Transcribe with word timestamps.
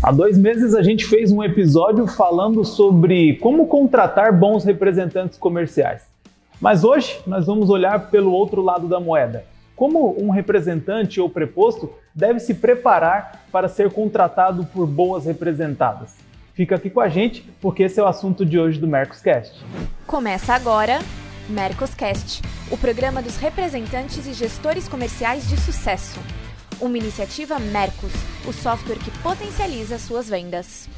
Há 0.00 0.12
dois 0.12 0.38
meses 0.38 0.76
a 0.76 0.82
gente 0.82 1.04
fez 1.04 1.32
um 1.32 1.42
episódio 1.42 2.06
falando 2.06 2.64
sobre 2.64 3.34
como 3.38 3.66
contratar 3.66 4.32
bons 4.32 4.64
representantes 4.64 5.36
comerciais. 5.36 6.02
Mas 6.60 6.84
hoje 6.84 7.18
nós 7.26 7.46
vamos 7.46 7.68
olhar 7.68 8.08
pelo 8.08 8.30
outro 8.30 8.62
lado 8.62 8.86
da 8.86 9.00
moeda. 9.00 9.44
Como 9.74 10.14
um 10.16 10.30
representante 10.30 11.20
ou 11.20 11.28
preposto 11.28 11.90
deve 12.14 12.38
se 12.38 12.54
preparar 12.54 13.46
para 13.50 13.68
ser 13.68 13.92
contratado 13.92 14.64
por 14.66 14.86
boas 14.86 15.24
representadas? 15.24 16.16
Fica 16.54 16.76
aqui 16.76 16.90
com 16.90 17.00
a 17.00 17.08
gente, 17.08 17.42
porque 17.60 17.82
esse 17.82 17.98
é 17.98 18.02
o 18.02 18.06
assunto 18.06 18.46
de 18.46 18.56
hoje 18.56 18.78
do 18.78 18.86
Mercoscast. 18.86 19.64
Começa 20.06 20.54
agora 20.54 21.00
Mercoscast, 21.48 22.40
o 22.70 22.76
programa 22.76 23.20
dos 23.20 23.36
representantes 23.36 24.28
e 24.28 24.32
gestores 24.32 24.88
comerciais 24.88 25.48
de 25.48 25.56
sucesso 25.56 26.20
uma 26.80 26.96
iniciativa 26.96 27.58
Mercos, 27.58 28.12
o 28.46 28.52
software 28.52 28.98
que 28.98 29.10
potencializa 29.22 29.98
suas 29.98 30.28
vendas. 30.28 30.88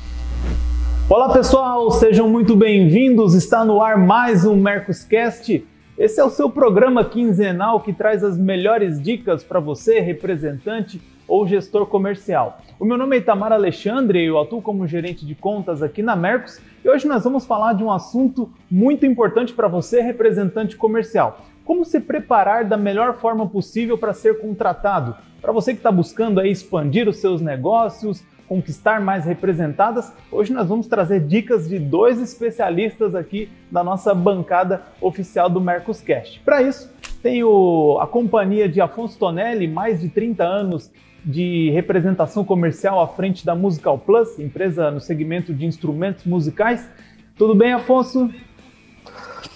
Olá 1.09 1.33
pessoal, 1.33 1.91
sejam 1.91 2.29
muito 2.29 2.55
bem-vindos. 2.55 3.35
Está 3.35 3.65
no 3.65 3.83
ar 3.83 3.97
mais 3.97 4.45
um 4.45 4.55
Mercoscast. 4.55 5.67
Esse 5.99 6.21
é 6.21 6.25
o 6.25 6.31
seu 6.31 6.49
programa 6.49 7.05
quinzenal 7.05 7.81
que 7.81 7.93
traz 7.93 8.23
as 8.23 8.39
melhores 8.39 9.01
dicas 9.01 9.43
para 9.43 9.59
você, 9.59 10.01
representante 10.01 11.01
ou 11.27 11.47
gestor 11.47 11.87
comercial. 11.87 12.61
O 12.79 12.85
meu 12.85 12.97
nome 12.97 13.17
é 13.17 13.21
Itamar 13.21 13.53
Alexandre 13.53 14.21
e 14.21 14.27
eu 14.27 14.39
atuo 14.39 14.61
como 14.61 14.87
gerente 14.87 15.25
de 15.25 15.35
contas 15.35 15.83
aqui 15.83 16.03
na 16.03 16.15
Mercos 16.15 16.61
e 16.85 16.89
hoje 16.89 17.07
nós 17.07 17.25
vamos 17.25 17.47
falar 17.47 17.73
de 17.73 17.85
um 17.85 17.91
assunto 17.91 18.51
muito 18.71 19.07
importante 19.07 19.53
para 19.53 19.69
você, 19.69 20.01
representante 20.01 20.77
comercial. 20.77 21.41
Como 21.65 21.85
se 21.85 22.01
preparar 22.01 22.65
da 22.65 22.77
melhor 22.77 23.19
forma 23.19 23.47
possível 23.47 23.97
para 23.97 24.13
ser 24.13 24.41
contratado? 24.41 25.15
Para 25.41 25.53
você 25.53 25.73
que 25.73 25.79
está 25.79 25.91
buscando 25.91 26.39
aí 26.39 26.51
expandir 26.51 27.09
os 27.09 27.17
seus 27.17 27.41
negócios, 27.41 28.23
conquistar 28.47 29.01
mais 29.01 29.25
representadas, 29.25 30.13
hoje 30.31 30.53
nós 30.53 30.69
vamos 30.69 30.87
trazer 30.87 31.21
dicas 31.21 31.69
de 31.69 31.79
dois 31.79 32.21
especialistas 32.21 33.15
aqui 33.15 33.49
da 33.71 33.83
nossa 33.83 34.13
bancada 34.15 34.83
oficial 35.01 35.49
do 35.49 35.61
Mercoscast. 35.61 36.41
Para 36.41 36.63
isso, 36.63 36.93
tenho 37.23 37.99
a 38.01 38.07
companhia 38.07 38.69
de 38.69 38.81
Afonso 38.81 39.19
Tonelli, 39.19 39.69
mais 39.69 40.01
de 40.01 40.09
30 40.09 40.45
anos 40.45 40.91
de 41.25 41.71
representação 41.71 42.45
comercial 42.45 43.01
à 43.01 43.07
frente 43.07 43.45
da 43.45 43.55
Musical 43.55 43.99
Plus, 43.99 44.39
empresa 44.39 44.91
no 44.91 45.01
segmento 45.01 45.55
de 45.55 45.65
instrumentos 45.65 46.25
musicais. 46.25 46.89
Tudo 47.37 47.55
bem, 47.55 47.73
Afonso? 47.73 48.31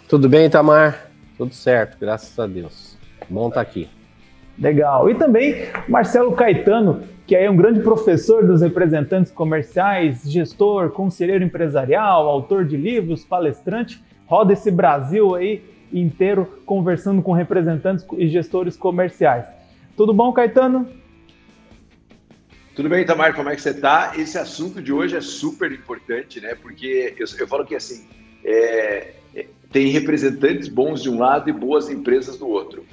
Tudo 0.08 0.28
bem, 0.28 0.48
Tamar? 0.48 1.10
Tudo 1.36 1.52
certo, 1.52 1.98
graças 1.98 2.38
a 2.38 2.46
Deus. 2.46 2.96
Bom 3.28 3.48
estar 3.48 3.64
tá 3.64 3.68
aqui. 3.68 3.88
Legal. 4.58 5.10
E 5.10 5.14
também 5.14 5.66
Marcelo 5.88 6.32
Caetano, 6.32 7.02
que 7.26 7.34
é 7.34 7.50
um 7.50 7.56
grande 7.56 7.80
professor 7.80 8.46
dos 8.46 8.60
representantes 8.60 9.32
comerciais, 9.32 10.22
gestor, 10.30 10.90
conselheiro 10.90 11.42
empresarial, 11.42 12.28
autor 12.28 12.64
de 12.64 12.76
livros, 12.76 13.24
palestrante, 13.24 14.02
roda 14.26 14.52
esse 14.52 14.70
Brasil 14.70 15.34
aí 15.34 15.62
inteiro 15.92 16.60
conversando 16.66 17.22
com 17.22 17.32
representantes 17.32 18.04
e 18.16 18.28
gestores 18.28 18.76
comerciais. 18.76 19.46
Tudo 19.96 20.12
bom, 20.12 20.32
Caetano? 20.32 20.88
Tudo 22.74 22.88
bem, 22.88 23.04
Tamar, 23.04 23.34
como 23.34 23.48
é 23.48 23.54
que 23.54 23.62
você 23.62 23.70
está? 23.70 24.14
Esse 24.16 24.36
assunto 24.36 24.82
de 24.82 24.92
hoje 24.92 25.16
é 25.16 25.20
super 25.20 25.70
importante, 25.70 26.40
né? 26.40 26.56
Porque 26.60 27.14
eu, 27.16 27.26
eu 27.38 27.46
falo 27.46 27.64
que 27.64 27.76
assim, 27.76 28.04
é, 28.44 29.12
é, 29.34 29.46
tem 29.70 29.86
representantes 29.88 30.66
bons 30.66 31.00
de 31.00 31.08
um 31.08 31.18
lado 31.18 31.48
e 31.48 31.52
boas 31.52 31.88
empresas 31.88 32.36
do 32.36 32.48
outro. 32.48 32.84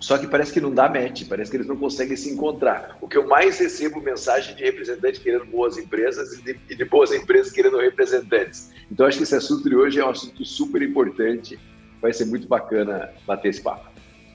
Só 0.00 0.16
que 0.16 0.26
parece 0.26 0.50
que 0.50 0.60
não 0.60 0.72
dá 0.72 0.88
match, 0.88 1.28
parece 1.28 1.50
que 1.50 1.58
eles 1.58 1.66
não 1.66 1.76
conseguem 1.76 2.16
se 2.16 2.30
encontrar. 2.30 2.96
O 3.02 3.06
que 3.06 3.18
eu 3.18 3.28
mais 3.28 3.58
recebo 3.58 4.00
mensagem 4.00 4.56
de 4.56 4.64
representantes 4.64 5.20
querendo 5.20 5.44
boas 5.44 5.76
empresas 5.76 6.32
e 6.38 6.42
de, 6.42 6.58
e 6.70 6.74
de 6.74 6.84
boas 6.86 7.12
empresas 7.12 7.52
querendo 7.52 7.76
representantes. 7.76 8.72
Então 8.90 9.06
acho 9.06 9.18
que 9.18 9.24
esse 9.24 9.34
assunto 9.34 9.68
de 9.68 9.76
hoje 9.76 10.00
é 10.00 10.04
um 10.04 10.08
assunto 10.08 10.42
super 10.42 10.80
importante. 10.80 11.58
Vai 12.00 12.14
ser 12.14 12.24
muito 12.24 12.48
bacana 12.48 13.10
bater 13.26 13.50
esse 13.50 13.60
papo. 13.60 13.90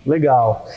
Legal. 0.06 0.68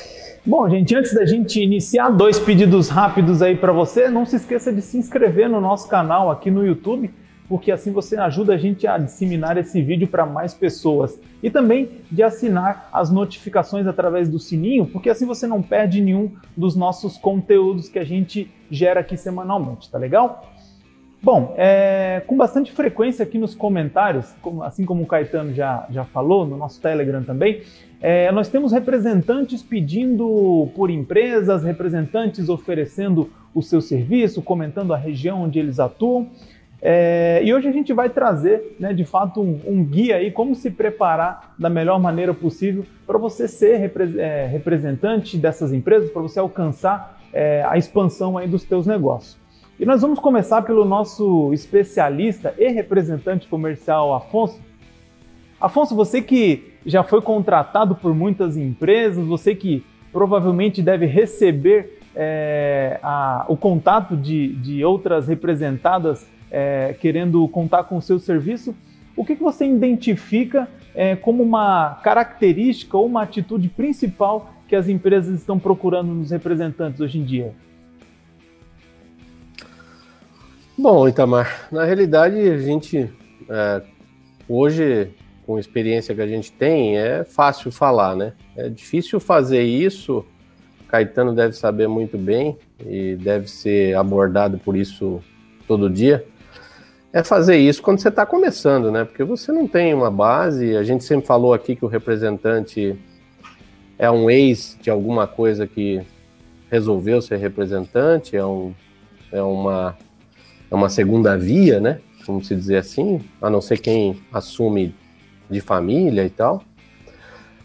Bom, 0.45 0.67
gente, 0.71 0.97
antes 0.97 1.13
da 1.13 1.27
gente 1.27 1.63
iniciar, 1.63 2.09
dois 2.09 2.39
pedidos 2.39 2.89
rápidos 2.89 3.43
aí 3.43 3.55
para 3.55 3.73
você. 3.73 4.09
Não 4.09 4.25
se 4.25 4.37
esqueça 4.37 4.73
de 4.73 4.81
se 4.81 4.97
inscrever 4.97 5.51
no 5.51 5.61
nosso 5.61 5.87
canal 5.87 6.31
aqui 6.31 6.51
no 6.51 6.67
YouTube 6.67 7.13
porque 7.49 7.73
assim 7.73 7.91
você 7.91 8.17
ajuda 8.17 8.55
a 8.55 8.59
gente 8.59 8.87
a 8.87 8.99
disseminar 8.99 9.57
esse 9.57 9.81
vídeo 9.81 10.07
para 10.07 10.27
mais 10.27 10.53
pessoas. 10.53 11.19
E 11.43 11.51
também 11.51 11.89
de 12.11 12.23
assinar 12.23 12.89
as 12.93 13.11
notificações 13.11 13.87
através 13.87 14.29
do 14.29 14.39
sininho, 14.39 14.87
porque 14.87 15.09
assim 15.09 15.27
você 15.27 15.47
não 15.47 15.63
perde 15.63 16.01
nenhum 16.01 16.33
dos 16.57 16.77
nossos 16.77 17.17
conteúdos 17.17 17.89
que 17.89 17.99
a 17.99 18.05
gente 18.05 18.51
gera 18.71 19.01
aqui 19.01 19.17
semanalmente, 19.17 19.91
tá 19.91 19.99
legal? 19.99 20.53
Bom, 21.21 21.55
é, 21.57 22.23
com 22.29 22.37
bastante 22.37 22.71
frequência 22.71 23.25
aqui 23.25 23.39
nos 23.39 23.53
comentários, 23.53 24.33
como, 24.41 24.63
assim 24.63 24.85
como 24.85 25.03
o 25.03 25.07
Caetano 25.07 25.53
já, 25.53 25.85
já 25.91 26.05
falou, 26.05 26.47
no 26.47 26.57
nosso 26.57 26.81
Telegram 26.81 27.25
também, 27.25 27.63
é, 28.01 28.31
nós 28.31 28.49
temos 28.49 28.71
representantes 28.71 29.61
pedindo 29.61 30.69
por 30.77 30.91
empresas, 30.91 31.65
representantes 31.65 32.49
oferecendo 32.49 33.31
o 33.53 33.61
seu 33.61 33.81
serviço, 33.81 34.41
comentando 34.41 34.95
a 34.95 34.97
região 34.97 35.43
onde 35.43 35.59
eles 35.59 35.81
atuam. 35.81 36.29
É, 36.81 37.41
e 37.45 37.53
hoje 37.53 37.67
a 37.69 37.73
gente 37.73 37.93
vai 37.93 38.09
trazer, 38.09 38.77
né, 38.79 38.93
de 38.93 39.05
fato, 39.05 39.41
um, 39.41 39.61
um, 39.67 39.85
guia 39.85 40.17
aí 40.17 40.31
como 40.31 40.55
se 40.55 40.71
preparar 40.71 41.55
da 41.59 41.69
melhor 41.69 41.99
maneira 41.99 42.33
possível 42.33 42.85
para 43.05 43.19
você 43.19 43.49
ser 43.49 43.79
repre 43.79 44.21
é, 44.21 44.47
representante 44.47 45.37
dessas 45.37 45.73
empresas, 45.73 46.11
para 46.11 46.23
você 46.23 46.39
alcançar 46.39 47.21
é, 47.33 47.65
a 47.69 47.77
expansão 47.77 48.39
aí 48.39 48.47
dos 48.47 48.63
teus 48.63 48.87
negócios. 48.87 49.37
E 49.79 49.85
nós 49.85 50.03
vamos 50.03 50.19
começar 50.19 50.63
pelo 50.63 50.85
nosso 50.85 51.53
especialista 51.53 52.55
e 52.59 52.69
representante 52.69 53.49
comercial, 53.49 54.15
Afonso. 54.15 54.61
Afonso, 55.61 55.95
você 55.95 56.23
que 56.23 56.75
já 56.87 57.03
foi 57.03 57.21
contratado 57.21 57.97
por 57.97 58.15
muitas 58.15 58.57
empresas, 58.57 59.25
você 59.27 59.55
que 59.55 59.85
provavelmente 60.13 60.81
deve 60.81 61.07
receber 61.07 61.98
é, 62.21 62.99
a, 63.01 63.45
o 63.49 63.57
contato 63.57 64.17
de, 64.17 64.49
de 64.57 64.85
outras 64.85 65.29
representadas 65.29 66.27
é, 66.51 66.97
querendo 67.01 67.47
contar 67.49 67.85
com 67.85 67.97
o 67.97 68.03
seu 68.03 68.19
serviço, 68.19 68.75
o 69.17 69.25
que, 69.25 69.37
que 69.37 69.43
você 69.43 69.65
identifica 69.65 70.69
é, 70.95 71.15
como 71.15 71.45
uma 71.45 72.01
característica 72.03 72.97
ou 72.97 73.07
uma 73.07 73.23
atitude 73.23 73.69
principal 73.69 74.53
que 74.67 74.75
as 74.75 74.89
empresas 74.89 75.39
estão 75.39 75.61
procurando 75.61 76.13
nos 76.13 76.33
representantes 76.33 77.01
hoje 77.01 77.19
em 77.19 77.25
dia? 77.25 77.55
Bom, 80.77 81.09
Itamar, 81.09 81.69
na 81.71 81.85
realidade 81.85 82.37
a 82.37 82.59
gente 82.59 83.11
é, 83.49 83.83
hoje, 84.49 85.11
com 85.47 85.57
a 85.57 85.61
experiência 85.61 86.15
que 86.15 86.21
a 86.21 86.27
gente 86.27 86.51
tem, 86.51 86.99
é 86.99 87.23
fácil 87.23 87.71
falar, 87.71 88.17
né? 88.17 88.33
É 88.57 88.69
difícil 88.69 89.21
fazer 89.21 89.63
isso. 89.63 90.25
Caetano 90.89 91.35
deve 91.35 91.55
saber 91.55 91.87
muito 91.87 92.17
bem 92.19 92.57
e 92.85 93.17
deve 93.17 93.49
ser 93.49 93.97
abordado 93.97 94.59
por 94.59 94.77
isso 94.77 95.21
todo 95.67 95.91
dia 95.91 96.25
é 97.13 97.23
fazer 97.23 97.57
isso 97.57 97.83
quando 97.83 98.01
você 98.01 98.09
está 98.09 98.27
começando, 98.27 98.91
né? 98.91 99.05
Porque 99.05 99.25
você 99.25 99.51
não 99.51 99.67
tem 99.67 99.95
uma 99.95 100.11
base. 100.11 100.77
A 100.77 100.83
gente 100.83 101.05
sempre 101.05 101.27
falou 101.27 101.55
aqui 101.55 101.75
que 101.75 101.85
o 101.85 101.89
representante 101.89 102.99
é 103.99 104.11
um 104.11 104.31
ex 104.31 104.79
de 104.81 104.91
alguma 104.91 105.27
coisa 105.27 105.67
que 105.67 106.03
resolveu 106.71 107.23
ser 107.23 107.37
representante, 107.37 108.37
é, 108.37 108.45
um, 108.45 108.75
é, 109.33 109.41
uma, 109.41 109.97
é 110.71 110.75
uma 110.75 110.91
segunda 110.91 111.37
via, 111.37 111.81
né? 111.81 112.01
Vamos 112.27 112.47
se 112.47 112.55
dizer 112.55 112.77
assim, 112.77 113.23
a 113.41 113.49
não 113.49 113.61
ser 113.61 113.79
quem 113.79 114.21
assume 114.31 114.95
de 115.49 115.61
família 115.63 116.25
e 116.25 116.31
tal. 116.31 116.63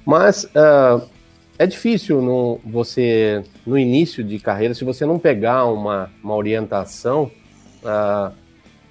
Mas 0.05 0.45
uh, 0.45 1.05
é 1.63 1.67
difícil 1.67 2.21
no, 2.21 2.59
você, 2.65 3.43
no 3.65 3.77
início 3.77 4.23
de 4.23 4.37
carreira, 4.39 4.73
se 4.73 4.83
você 4.83 5.05
não 5.05 5.17
pegar 5.17 5.65
uma, 5.65 6.11
uma 6.23 6.35
orientação. 6.35 7.31
Uh, 7.81 8.33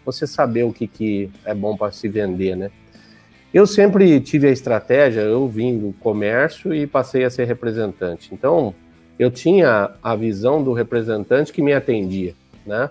você 0.04 0.26
saber 0.26 0.64
o 0.64 0.72
que, 0.72 0.86
que 0.86 1.30
é 1.44 1.54
bom 1.54 1.76
para 1.76 1.92
se 1.92 2.08
vender, 2.08 2.56
né? 2.56 2.70
Eu 3.52 3.66
sempre 3.66 4.18
tive 4.20 4.48
a 4.48 4.50
estratégia, 4.50 5.20
eu 5.20 5.46
vim 5.46 5.78
do 5.78 5.92
comércio 6.00 6.74
e 6.74 6.86
passei 6.86 7.24
a 7.24 7.30
ser 7.30 7.44
representante. 7.44 8.32
Então, 8.32 8.74
eu 9.18 9.30
tinha 9.30 9.90
a 10.02 10.16
visão 10.16 10.62
do 10.64 10.72
representante 10.72 11.52
que 11.52 11.62
me 11.62 11.72
atendia, 11.72 12.34
né? 12.66 12.90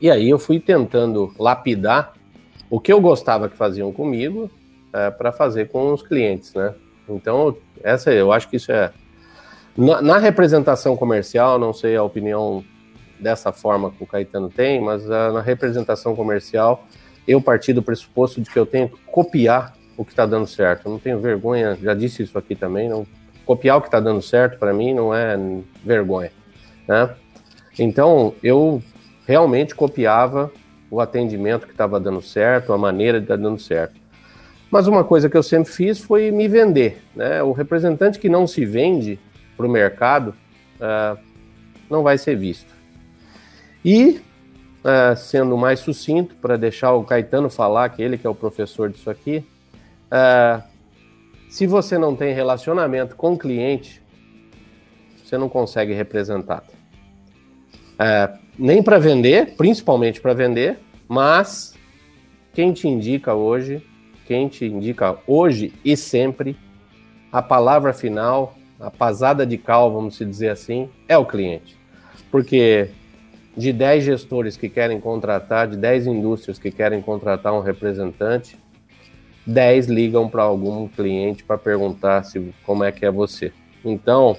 E 0.00 0.10
aí 0.10 0.28
eu 0.28 0.38
fui 0.38 0.58
tentando 0.58 1.32
lapidar 1.38 2.14
o 2.68 2.80
que 2.80 2.92
eu 2.92 3.00
gostava 3.00 3.48
que 3.48 3.56
faziam 3.56 3.92
comigo 3.92 4.50
é, 4.92 5.10
para 5.10 5.30
fazer 5.30 5.68
com 5.68 5.92
os 5.92 6.02
clientes, 6.02 6.52
né? 6.54 6.74
Então, 7.08 7.56
essa 7.84 8.10
eu 8.10 8.32
acho 8.32 8.48
que 8.48 8.56
isso 8.56 8.72
é 8.72 8.90
na, 9.76 10.00
na 10.00 10.18
representação 10.18 10.96
comercial, 10.96 11.58
não 11.58 11.72
sei 11.72 11.96
a 11.96 12.02
opinião 12.02 12.64
dessa 13.18 13.52
forma 13.52 13.90
que 13.90 14.02
o 14.02 14.06
Caetano 14.06 14.48
tem, 14.48 14.80
mas 14.80 15.04
uh, 15.04 15.32
na 15.32 15.40
representação 15.40 16.14
comercial 16.14 16.86
eu 17.26 17.40
parti 17.40 17.72
do 17.72 17.82
pressuposto 17.82 18.40
de 18.40 18.50
que 18.50 18.58
eu 18.58 18.66
tenho 18.66 18.88
que 18.88 18.98
copiar 19.06 19.74
o 19.96 20.04
que 20.04 20.12
está 20.12 20.26
dando 20.26 20.46
certo. 20.46 20.86
Eu 20.86 20.92
não 20.92 20.98
tenho 20.98 21.18
vergonha, 21.20 21.76
já 21.80 21.94
disse 21.94 22.22
isso 22.22 22.36
aqui 22.36 22.54
também, 22.54 22.88
não 22.88 23.06
copiar 23.44 23.78
o 23.78 23.80
que 23.80 23.88
está 23.88 24.00
dando 24.00 24.22
certo 24.22 24.58
para 24.58 24.72
mim 24.72 24.94
não 24.94 25.14
é 25.14 25.36
vergonha, 25.84 26.32
né? 26.88 27.10
Então 27.78 28.34
eu 28.42 28.82
realmente 29.26 29.74
copiava 29.74 30.52
o 30.90 31.00
atendimento 31.00 31.66
que 31.66 31.72
estava 31.72 31.98
dando 31.98 32.22
certo, 32.22 32.72
a 32.72 32.78
maneira 32.78 33.18
de 33.18 33.24
estar 33.24 33.36
tá 33.36 33.42
dando 33.42 33.58
certo. 33.58 34.00
Mas 34.74 34.88
uma 34.88 35.04
coisa 35.04 35.30
que 35.30 35.36
eu 35.36 35.42
sempre 35.44 35.72
fiz 35.72 36.00
foi 36.00 36.32
me 36.32 36.48
vender. 36.48 37.00
Né? 37.14 37.40
O 37.44 37.52
representante 37.52 38.18
que 38.18 38.28
não 38.28 38.44
se 38.44 38.64
vende 38.64 39.20
para 39.56 39.64
o 39.64 39.68
mercado 39.68 40.34
uh, 40.80 41.16
não 41.88 42.02
vai 42.02 42.18
ser 42.18 42.34
visto. 42.36 42.74
E, 43.84 44.20
uh, 44.80 45.16
sendo 45.16 45.56
mais 45.56 45.78
sucinto, 45.78 46.34
para 46.34 46.56
deixar 46.56 46.92
o 46.92 47.04
Caetano 47.04 47.48
falar, 47.48 47.88
que 47.90 48.02
ele 48.02 48.18
que 48.18 48.26
é 48.26 48.30
o 48.30 48.34
professor 48.34 48.90
disso 48.90 49.08
aqui, 49.08 49.46
uh, 50.06 50.60
se 51.48 51.68
você 51.68 51.96
não 51.96 52.16
tem 52.16 52.34
relacionamento 52.34 53.14
com 53.14 53.34
o 53.34 53.38
cliente, 53.38 54.02
você 55.24 55.38
não 55.38 55.48
consegue 55.48 55.92
representar. 55.92 56.64
nem 58.58 58.82
para 58.82 58.98
vender, 58.98 59.54
principalmente 59.54 60.20
para 60.20 60.34
vender, 60.34 60.80
mas 61.06 61.74
quem 62.52 62.72
te 62.72 62.88
indica 62.88 63.34
hoje, 63.34 63.80
quem 64.26 64.48
te 64.48 64.64
indica 64.64 65.16
hoje 65.26 65.72
e 65.84 65.96
sempre, 65.96 66.56
a 67.30 67.42
palavra 67.42 67.92
final, 67.92 68.56
a 68.80 68.90
pasada 68.90 69.46
de 69.46 69.58
cal, 69.58 69.92
vamos 69.92 70.18
dizer 70.18 70.50
assim, 70.50 70.88
é 71.08 71.16
o 71.16 71.24
cliente. 71.24 71.76
Porque 72.30 72.90
de 73.56 73.72
10 73.72 74.04
gestores 74.04 74.56
que 74.56 74.68
querem 74.68 75.00
contratar, 75.00 75.68
de 75.68 75.76
10 75.76 76.06
indústrias 76.06 76.58
que 76.58 76.70
querem 76.70 77.00
contratar 77.00 77.52
um 77.52 77.60
representante, 77.60 78.58
10 79.46 79.86
ligam 79.86 80.28
para 80.28 80.42
algum 80.42 80.88
cliente 80.88 81.44
para 81.44 81.58
perguntar 81.58 82.24
se 82.24 82.52
como 82.64 82.82
é 82.82 82.90
que 82.90 83.04
é 83.04 83.10
você. 83.10 83.52
Então, 83.84 84.36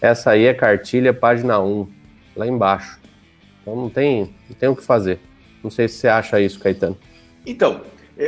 essa 0.00 0.32
aí 0.32 0.44
é 0.44 0.54
cartilha 0.54 1.12
página 1.12 1.60
1, 1.60 1.88
lá 2.36 2.46
embaixo. 2.46 3.00
Então 3.62 3.74
não 3.74 3.90
tem, 3.90 4.34
não 4.48 4.56
tem 4.56 4.68
o 4.68 4.76
que 4.76 4.84
fazer. 4.84 5.18
Não 5.62 5.70
sei 5.70 5.88
se 5.88 5.96
você 5.96 6.08
acha 6.08 6.40
isso, 6.40 6.60
Caetano. 6.60 6.96
Então, 7.44 7.82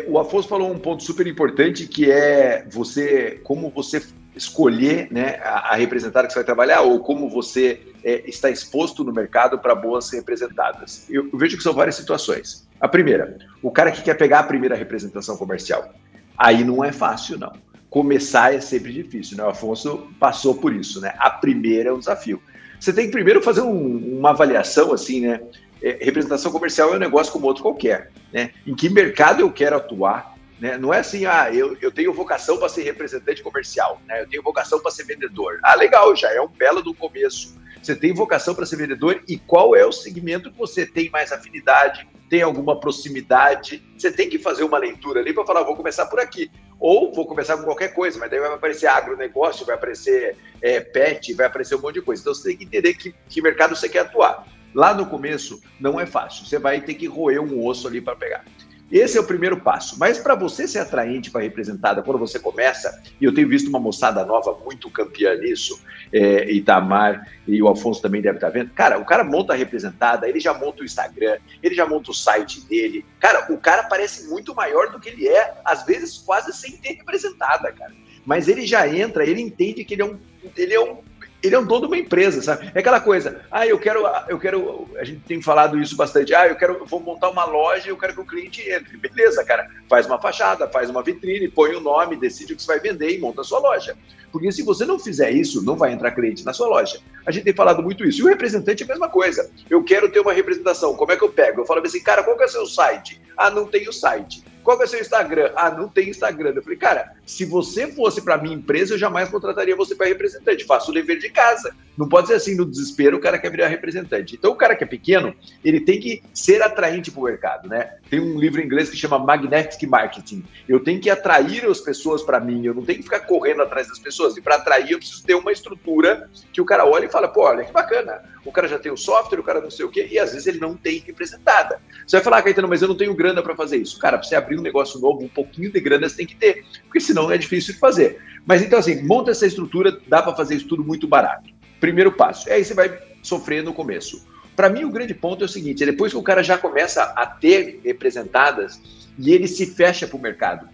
o 0.07 0.19
Afonso 0.19 0.49
falou 0.49 0.71
um 0.71 0.79
ponto 0.79 1.03
super 1.03 1.27
importante 1.27 1.87
que 1.87 2.11
é 2.11 2.65
você, 2.71 3.41
como 3.43 3.71
você 3.71 4.01
escolher 4.37 5.09
né, 5.11 5.41
a, 5.43 5.73
a 5.73 5.75
representada 5.75 6.27
que 6.27 6.33
você 6.33 6.39
vai 6.39 6.47
trabalhar 6.47 6.83
ou 6.83 7.01
como 7.01 7.29
você 7.29 7.81
é, 8.05 8.23
está 8.29 8.49
exposto 8.49 9.03
no 9.03 9.13
mercado 9.13 9.59
para 9.59 9.75
boas 9.75 10.11
representadas. 10.11 11.07
Eu, 11.11 11.29
eu 11.33 11.39
vejo 11.39 11.57
que 11.57 11.63
são 11.63 11.75
várias 11.75 11.97
situações. 11.97 12.69
A 12.81 12.89
primeira, 12.89 13.37
o 13.63 13.71
cara 13.71 13.91
que 13.91 14.03
quer 14.03 14.15
pegar 14.15 14.41
a 14.41 14.45
primeira 14.45 14.77
representação 14.77 15.37
comercial. 15.37 15.93
Aí 16.39 16.65
não 16.65 16.85
é 16.85 16.93
fácil, 16.93 17.39
não. 17.39 17.53
Começar 17.91 18.55
é 18.55 18.61
sempre 18.61 18.93
difícil, 18.93 19.37
né? 19.37 19.43
O 19.43 19.49
Afonso 19.49 20.09
passou 20.19 20.55
por 20.55 20.73
isso, 20.73 21.01
né? 21.01 21.13
A 21.19 21.29
primeira 21.29 21.91
é 21.91 21.93
um 21.93 21.99
desafio. 21.99 22.41
Você 22.79 22.93
tem 22.93 23.07
que 23.07 23.13
primeiro 23.13 23.43
fazer 23.43 23.61
um, 23.63 24.19
uma 24.19 24.31
avaliação, 24.31 24.93
assim, 24.93 25.21
né? 25.23 25.41
É, 25.83 25.99
representação 26.01 26.53
comercial 26.53 26.93
é 26.93 26.97
um 26.97 27.01
negócio 27.01 27.33
como 27.33 27.47
outro 27.47 27.63
qualquer. 27.63 28.11
Né? 28.33 28.53
Em 28.67 28.75
que 28.75 28.89
mercado 28.89 29.41
eu 29.41 29.51
quero 29.51 29.77
atuar? 29.77 30.37
Né? 30.61 30.77
Não 30.77 30.93
é 30.93 30.99
assim, 30.99 31.25
ah, 31.25 31.49
eu, 31.53 31.77
eu 31.81 31.91
tenho 31.91 32.13
vocação 32.13 32.59
para 32.59 32.69
ser 32.69 32.83
representante 32.83 33.43
comercial, 33.43 34.01
né? 34.07 34.21
eu 34.23 34.29
tenho 34.29 34.43
vocação 34.43 34.79
para 34.81 34.91
ser 34.91 35.05
vendedor. 35.05 35.59
Ah, 35.63 35.75
legal, 35.75 36.15
já 36.15 36.33
é 36.33 36.41
um 36.41 36.49
belo 36.49 36.83
do 36.83 36.95
começo. 36.95 37.59
Você 37.83 37.97
tem 37.97 38.13
vocação 38.13 38.55
para 38.55 38.67
ser 38.67 38.77
vendedor 38.77 39.23
e 39.27 39.39
qual 39.39 39.75
é 39.75 39.87
o 39.87 39.93
segmento 39.93 40.51
que 40.51 40.59
você 40.59 40.85
tem 40.85 41.09
mais 41.09 41.33
afinidade, 41.33 42.07
tem 42.29 42.43
alguma 42.43 42.79
proximidade? 42.79 43.83
Você 43.97 44.13
tem 44.13 44.29
que 44.29 44.39
fazer 44.39 44.65
uma 44.65 44.77
leitura 44.77 45.21
ali 45.21 45.33
para 45.33 45.47
falar, 45.47 45.63
vou 45.63 45.75
começar 45.75 46.05
por 46.07 46.21
aqui. 46.21 46.51
Ou 46.79 47.13
vou 47.13 47.27
começar 47.27 47.57
com 47.57 47.65
qualquer 47.65 47.95
coisa, 47.95 48.19
mas 48.19 48.31
daí 48.31 48.39
vai 48.39 48.53
aparecer 48.53 48.87
agronegócio, 48.87 49.65
vai 49.65 49.75
aparecer 49.75 50.37
é, 50.61 50.81
pet, 50.81 51.33
vai 51.33 51.47
aparecer 51.47 51.75
um 51.75 51.81
monte 51.81 51.95
de 51.95 52.03
coisa. 52.03 52.21
Então 52.21 52.35
você 52.35 52.51
tem 52.51 52.59
que 52.59 52.65
entender 52.65 52.95
que, 52.95 53.15
que 53.29 53.41
mercado 53.41 53.75
você 53.75 53.89
quer 53.89 54.01
atuar. 54.01 54.47
Lá 54.75 54.95
no 54.95 55.07
começo 55.07 55.61
não 55.79 56.01
é 56.01 56.07
fácil, 56.07 56.47
você 56.47 56.59
vai 56.59 56.81
ter 56.81 56.95
que 56.95 57.07
roer 57.07 57.43
um 57.43 57.65
osso 57.65 57.89
ali 57.89 58.01
para 58.01 58.17
pegar. 58.17 58.45
Esse 58.91 59.17
é 59.17 59.21
o 59.21 59.25
primeiro 59.25 59.61
passo. 59.61 59.97
Mas 59.99 60.19
para 60.19 60.35
você 60.35 60.67
ser 60.67 60.81
atraente 60.81 61.31
para 61.31 61.43
representada, 61.43 62.03
quando 62.03 62.19
você 62.19 62.39
começa, 62.41 63.01
e 63.21 63.25
eu 63.25 63.33
tenho 63.33 63.49
visto 63.49 63.69
uma 63.69 63.79
moçada 63.79 64.25
nova 64.25 64.59
muito 64.65 64.91
campeã 64.91 65.37
nisso, 65.37 65.81
é, 66.13 66.51
Itamar 66.51 67.29
e 67.47 67.63
o 67.63 67.69
Afonso 67.69 68.03
também 68.03 68.21
deve 68.21 68.39
estar 68.39 68.49
tá 68.49 68.53
vendo. 68.53 68.71
Cara, 68.71 68.99
o 68.99 69.05
cara 69.05 69.23
monta 69.23 69.53
a 69.53 69.57
representada, 69.57 70.29
ele 70.29 70.41
já 70.41 70.53
monta 70.53 70.83
o 70.83 70.85
Instagram, 70.85 71.39
ele 71.63 71.75
já 71.75 71.87
monta 71.87 72.11
o 72.11 72.15
site 72.15 72.67
dele. 72.67 73.05
Cara, 73.21 73.53
o 73.53 73.59
cara 73.59 73.85
parece 73.85 74.29
muito 74.29 74.55
maior 74.55 74.91
do 74.91 74.99
que 74.99 75.11
ele 75.11 75.29
é, 75.29 75.55
às 75.65 75.85
vezes 75.87 76.19
quase 76.19 76.53
sem 76.53 76.77
ter 76.77 76.95
representada, 76.95 77.71
cara. 77.71 77.93
Mas 78.27 78.49
ele 78.49 78.67
já 78.67 78.89
entra, 78.89 79.25
ele 79.25 79.41
entende 79.41 79.85
que 79.85 79.95
ele 79.95 80.03
é 80.03 80.05
um, 80.05 80.19
ele 80.57 80.75
é 80.75 80.81
um 80.81 80.99
ele 81.43 81.55
é 81.55 81.59
um 81.59 81.65
dono 81.65 81.83
de 81.83 81.87
uma 81.87 81.99
empresa, 81.99 82.43
sabe? 82.43 82.71
É 82.75 82.81
aquela 82.81 83.01
coisa, 83.01 83.41
ah, 83.51 83.67
eu 83.67 83.79
quero, 83.79 84.03
eu 84.29 84.39
quero, 84.39 84.89
a 84.97 85.05
gente 85.05 85.21
tem 85.21 85.41
falado 85.41 85.79
isso 85.79 85.97
bastante, 85.97 86.35
ah, 86.35 86.47
eu 86.47 86.57
quero, 86.57 86.85
vou 86.85 87.01
montar 87.01 87.31
uma 87.31 87.45
loja 87.45 87.87
e 87.87 87.91
eu 87.91 87.97
quero 87.97 88.15
que 88.15 88.21
o 88.21 88.27
cliente 88.27 88.69
entre. 88.71 88.97
Beleza, 88.97 89.45
cara, 89.45 89.69
faz 89.89 90.07
uma 90.07 90.21
fachada, 90.21 90.69
faz 90.69 90.91
uma 90.91 91.03
vitrine, 91.03 91.49
põe 91.49 91.75
o 91.75 91.79
um 91.79 91.83
nome, 91.83 92.17
decide 92.17 92.53
o 92.53 92.57
que 92.57 92.63
você 92.63 92.69
vai 92.69 92.81
vender 92.81 93.11
e 93.11 93.19
monta 93.19 93.41
a 93.41 93.45
sua 93.45 93.59
loja. 93.59 93.97
Porque 94.31 94.53
se 94.53 94.63
você 94.63 94.85
não 94.85 94.99
fizer 94.99 95.31
isso, 95.31 95.65
não 95.65 95.77
vai 95.77 95.93
entrar 95.93 96.13
cliente 96.13 96.45
na 96.45 96.53
sua 96.53 96.69
loja. 96.69 97.01
A 97.27 97.31
gente 97.31 97.45
tem 97.45 97.55
falado 97.55 97.83
muito 97.83 98.05
isso. 98.05 98.21
E 98.21 98.25
o 98.25 98.29
representante 98.29 98.83
é 98.83 98.87
a 98.87 98.89
mesma 98.89 99.09
coisa. 99.09 99.51
Eu 99.69 99.83
quero 99.83 100.11
ter 100.11 100.21
uma 100.21 100.33
representação, 100.33 100.95
como 100.95 101.11
é 101.11 101.17
que 101.17 101.25
eu 101.25 101.31
pego? 101.31 101.63
Eu 101.63 101.67
falo 101.67 101.85
assim, 101.85 102.03
cara, 102.03 102.23
qual 102.23 102.37
que 102.37 102.45
é 102.45 102.47
o 102.47 102.49
seu 102.49 102.67
site? 102.67 103.21
Ah, 103.37 103.51
não 103.51 103.67
tem 103.67 103.89
o 103.89 103.93
site. 103.93 104.45
Qual 104.63 104.81
é 104.81 104.85
o 104.85 104.89
seu 104.89 105.01
Instagram? 105.01 105.53
Ah, 105.57 105.71
não 105.71 105.89
tem 105.89 106.11
Instagram. 106.11 106.53
Eu 106.55 106.63
falei, 106.63 106.79
cara, 106.79 107.15
se 107.25 107.45
você 107.45 107.87
fosse 107.93 108.23
para 108.23 108.39
minha 108.39 108.55
empresa, 108.55 108.95
eu 108.95 108.99
jamais 108.99 109.29
contrataria 109.29 109.75
você 109.77 109.95
para 109.95 110.07
representante. 110.07 110.65
Faça 110.65 110.91
o 110.91 110.95
dever 110.95 111.19
de 111.19 111.31
casa. 111.31 111.75
Não 111.97 112.09
pode 112.09 112.29
ser 112.29 112.35
assim, 112.35 112.55
no 112.55 112.65
desespero, 112.65 113.17
o 113.17 113.21
cara 113.21 113.39
quer 113.39 113.51
virar 113.51 113.69
representante. 113.69 114.37
Então, 114.37 114.53
o 114.53 114.57
cara 114.57 114.75
que 114.75 114.85
é 114.85 114.87
pequeno, 114.87 115.35
ele 115.65 115.81
tem 115.81 116.01
que 116.01 116.23
ser 116.33 116.63
atraente 116.63 117.11
para 117.11 117.21
o 117.21 117.25
mercado, 117.25 117.69
né? 117.69 117.95
Tem 118.11 118.19
um 118.19 118.39
livro 118.41 118.61
em 118.61 118.65
inglês 118.65 118.91
que 118.91 118.97
chama 118.97 119.21
Magnetic 119.21 119.89
Marketing. 119.89 120.45
Eu 120.69 120.81
tenho 120.81 121.01
que 121.01 121.09
atrair 121.09 121.65
as 121.65 121.81
pessoas 121.81 122.23
para 122.25 122.41
mim, 122.41 122.67
eu 122.67 122.75
não 122.75 122.85
tenho 122.85 122.99
que 122.99 123.05
ficar 123.05 123.21
correndo 123.21 123.63
atrás 123.63 123.87
das 123.87 124.01
pessoas. 124.01 124.37
E 124.37 124.43
para 124.43 124.57
atrair, 124.57 124.91
eu 124.91 124.99
preciso 124.99 125.25
ter 125.25 125.35
uma 125.35 125.53
estrutura 125.53 126.29
que 126.53 126.61
o 126.61 126.65
cara 126.65 126.85
olha 126.85 127.07
e 127.07 127.09
fala, 127.09 127.29
pô, 127.29 127.43
olha 127.43 127.65
que 127.65 127.73
bacana. 127.73 128.21
O 128.45 128.51
cara 128.51 128.67
já 128.67 128.81
tem 128.81 128.91
o 128.91 128.97
software, 128.97 129.39
o 129.39 129.45
cara 129.45 129.61
não 129.61 129.71
sei 129.71 129.85
o 129.85 129.89
quê, 129.89 130.09
e 130.11 130.19
às 130.19 130.33
vezes 130.33 130.49
ele 130.49 130.59
não 130.59 130.75
tem 130.75 130.99
representada. 130.99 131.81
Você 132.05 132.17
vai 132.17 132.25
falar, 132.25 132.39
ah, 132.39 132.43
Caetano, 132.43 132.67
mas 132.67 132.83
eu 132.83 132.89
não 132.89 132.97
tenho 132.97 133.15
grana 133.15 133.43
para 133.43 133.55
fazer 133.55 133.77
isso. 133.77 133.97
Cara, 134.01 134.19
para 134.19 134.27
você 134.27 134.35
abrir 134.35 134.59
um 134.59 134.63
negócio 134.63 134.99
novo, 134.99 135.23
um 135.23 135.29
pouquinho 135.29 135.71
de 135.71 135.79
grana 135.79 136.09
você 136.09 136.17
tem 136.17 136.27
que 136.27 136.35
ter, 136.35 136.65
porque 136.83 136.99
senão 136.99 137.31
é 137.31 137.39
difícil 137.39 137.75
de 137.75 137.79
fazer. 137.79 138.21
Mas 138.45 138.61
então, 138.61 138.79
assim, 138.79 139.03
monta 139.05 139.31
essa 139.31 139.47
estrutura, 139.47 140.01
dá 140.09 140.21
para 140.21 140.35
fazer 140.35 140.57
isso 140.57 140.67
tudo 140.67 140.83
muito 140.83 141.07
barato. 141.07 141.49
Primeiro 141.79 142.11
passo. 142.11 142.49
E 142.49 142.53
aí 142.53 142.65
você 142.65 142.75
vai 142.75 142.99
sofrer 143.23 143.63
no 143.63 143.73
começo. 143.73 144.27
Para 144.61 144.69
mim, 144.69 144.85
o 144.85 144.91
grande 144.91 145.15
ponto 145.15 145.43
é 145.43 145.47
o 145.47 145.49
seguinte: 145.49 145.83
é 145.83 145.87
depois 145.87 146.13
que 146.13 146.19
o 146.19 146.23
cara 146.23 146.43
já 146.43 146.59
começa 146.59 147.03
a 147.17 147.25
ter 147.25 147.81
representadas 147.83 148.79
e 149.19 149.33
ele 149.33 149.49
se 149.49 149.65
fecha 149.65 150.07
para 150.07 150.19
o 150.19 150.21
mercado 150.21 150.69